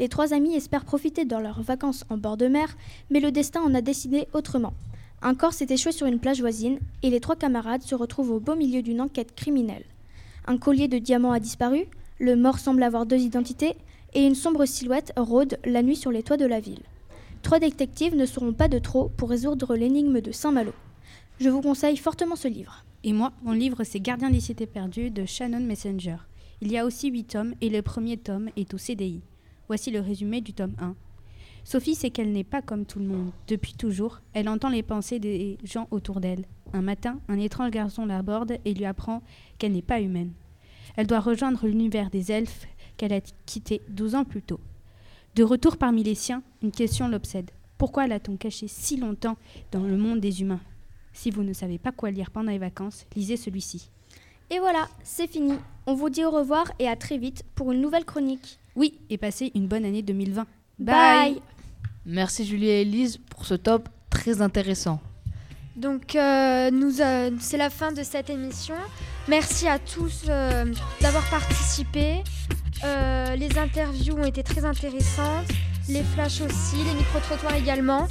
Les 0.01 0.09
trois 0.09 0.35
amis 0.35 0.57
espèrent 0.57 0.85
profiter 0.85 1.25
de 1.25 1.37
leurs 1.37 1.63
vacances 1.63 2.05
en 2.11 2.17
bord 2.17 2.37
de 2.37 2.49
mer, 2.49 2.77
mais 3.11 3.21
le 3.21 3.31
destin 3.31 3.61
en 3.61 3.73
a 3.77 3.81
décidé 3.81 4.27
autrement. 4.33 4.75
Un 5.23 5.37
corps 5.37 5.53
s'est 5.53 5.69
échoué 5.71 5.93
sur 5.93 6.09
une 6.09 6.19
plage 6.19 6.41
voisine 6.41 6.81
et 7.05 7.11
les 7.11 7.21
trois 7.21 7.37
camarades 7.37 7.83
se 7.83 7.95
retrouvent 7.95 8.33
au 8.33 8.41
beau 8.41 8.57
milieu 8.57 8.83
d'une 8.83 9.01
enquête 9.01 9.37
criminelle. 9.37 9.85
Un 10.49 10.59
collier 10.59 10.89
de 10.89 10.99
diamants 10.99 11.31
a 11.31 11.39
disparu, 11.39 11.85
le 12.19 12.35
mort 12.35 12.59
semble 12.59 12.83
avoir 12.83 13.07
deux 13.07 13.21
identités 13.21 13.77
et 14.15 14.27
une 14.27 14.35
sombre 14.35 14.65
silhouette 14.65 15.13
rôde 15.17 15.59
la 15.65 15.85
nuit 15.85 15.95
sur 15.95 16.11
les 16.11 16.25
toits 16.25 16.37
de 16.37 16.47
la 16.47 16.59
ville. 16.59 16.83
Trois 17.43 17.61
détectives 17.61 18.17
ne 18.17 18.27
seront 18.27 18.53
pas 18.53 18.67
de 18.67 18.81
trop 18.81 19.13
pour 19.17 19.31
résoudre 19.31 19.77
l'énigme 19.77 20.21
de 20.21 20.33
Saint-Malo. 20.33 20.73
Je 21.39 21.51
vous 21.51 21.63
conseille 21.63 21.97
fortement 21.97 22.35
ce 22.35 22.49
livre. 22.49 22.85
Et 23.05 23.13
moi, 23.13 23.33
mon 23.43 23.53
livre, 23.53 23.83
c'est 23.83 23.99
Gardien 23.99 24.31
des 24.31 24.41
cités 24.41 24.67
perdues 24.67 25.11
de 25.11 25.25
Shannon 25.25 25.61
Messenger. 25.61 26.19
Il 26.61 26.71
y 26.71 26.79
a 26.79 26.87
aussi 26.87 27.11
huit 27.11 27.25
tomes 27.25 27.55
et 27.61 27.69
le 27.69 27.83
premier 27.83 28.17
tome 28.17 28.49
est 28.57 28.73
au 28.75 28.79
CDI. 28.79 29.23
Voici 29.67 29.91
le 29.91 29.99
résumé 29.99 30.41
du 30.41 30.53
tome 30.53 30.75
1. 30.79 30.95
Sophie 31.65 31.97
sait 31.97 32.11
qu'elle 32.11 32.31
n'est 32.31 32.45
pas 32.45 32.63
comme 32.63 32.87
tout 32.87 33.01
le 33.01 33.07
monde. 33.07 33.33
Depuis 33.49 33.73
toujours, 33.75 34.21
elle 34.35 34.49
entend 34.49 34.69
les 34.69 34.85
pensées 34.85 35.19
des 35.19 35.59
gens 35.65 35.89
autour 35.91 36.21
d'elle. 36.21 36.45
Un 36.73 36.83
matin, 36.83 37.19
un 37.29 37.41
étrange 37.41 37.73
garçon 37.73 38.07
l'aborde 38.07 38.59
et 38.65 38.73
lui 38.73 38.85
apprend 38.85 39.23
qu'elle 39.59 39.73
n'est 39.73 39.83
pas 39.83 40.01
humaine. 40.01 40.33
Elle 40.97 41.09
doit 41.09 41.21
rejoindre 41.21 41.67
l'univers 41.67 42.09
des 42.09 42.31
elfes 42.31 42.69
qu'elle 42.97 43.13
a 43.13 43.21
quitté 43.47 43.83
12 43.89 44.15
ans 44.15 44.25
plus 44.25 44.43
tôt. 44.43 44.61
De 45.35 45.43
retour 45.43 45.77
parmi 45.77 46.05
les 46.05 46.15
siens, 46.15 46.43
une 46.63 46.71
question 46.71 47.09
l'obsède. 47.09 47.51
Pourquoi 47.79 48.07
l'a-t-on 48.07 48.37
caché 48.37 48.69
si 48.69 48.97
longtemps 48.97 49.37
dans 49.73 49.83
le 49.83 49.97
monde 49.97 50.21
des 50.21 50.43
humains? 50.43 50.61
Si 51.13 51.31
vous 51.31 51.43
ne 51.43 51.53
savez 51.53 51.79
pas 51.79 51.93
quoi 51.93 52.11
lire 52.11 52.31
pendant 52.31 52.51
les 52.51 52.59
vacances, 52.59 53.07
lisez 53.17 53.37
celui-ci. 53.37 53.91
Et 54.51 54.59
voilà, 54.59 54.89
c'est 55.03 55.27
fini. 55.27 55.55
On 55.87 55.95
vous 55.95 56.11
dit 56.11 56.25
au 56.25 56.31
revoir 56.31 56.71
et 56.79 56.89
à 56.89 56.97
très 56.97 57.19
vite 57.19 57.45
pour 57.55 57.73
une 57.73 57.81
nouvelle 57.81 58.05
chronique. 58.05 58.59
Oui, 58.77 59.01
et 59.11 59.19
passez 59.19 59.51
une 59.55 59.67
bonne 59.67 59.85
année 59.85 60.03
2020. 60.03 60.47
Bye, 60.79 61.41
Merci 62.05 62.45
Julie 62.45 62.69
et 62.69 62.83
Elise 62.83 63.19
pour 63.31 63.47
ce 63.47 63.55
top 63.55 63.89
très 64.11 64.43
intéressant. 64.43 65.01
Donc, 65.77 66.17
euh, 66.17 66.71
nous, 66.71 67.01
euh, 67.01 67.31
c'est 67.41 67.57
la 67.57 67.71
fin 67.71 67.93
de 67.93 68.03
cette 68.03 68.29
émission. 68.29 68.75
Merci 69.29 69.69
à 69.69 69.79
tous 69.79 70.25
euh, 70.29 70.65
d'avoir 71.01 71.29
participé. 71.31 72.23
Euh, 72.85 73.37
les 73.37 73.57
interviews 73.57 74.17
ont 74.17 74.25
été 74.25 74.43
très 74.43 74.65
intéressantes, 74.65 75.47
les 75.89 76.03
flashs 76.03 76.41
aussi, 76.41 76.77
les 76.77 76.95
micro-trottoirs 76.95 77.55
également. 77.55 78.09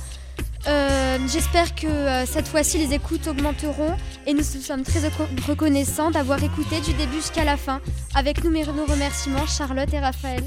Euh, 0.68 1.02
J'espère 1.28 1.76
que 1.76 1.88
euh, 1.88 2.26
cette 2.26 2.48
fois-ci 2.48 2.78
les 2.78 2.94
écoutes 2.94 3.28
augmenteront 3.28 3.96
et 4.26 4.34
nous 4.34 4.44
sommes 4.44 4.84
très 4.84 5.00
reconnaissants 5.48 6.12
d'avoir 6.12 6.44
écouté 6.44 6.80
du 6.82 6.94
début 6.94 7.16
jusqu'à 7.16 7.44
la 7.44 7.58
fin. 7.58 7.80
Avec 8.16 8.44
nous, 8.44 8.52
nos 8.52 8.86
remerciements, 8.86 9.46
Charlotte 9.46 9.94
et 9.94 10.00
Raphaël. 10.00 10.44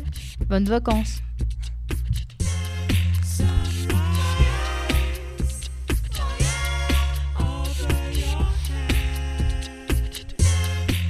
Bonnes 0.46 0.66
vacances. 0.66 1.20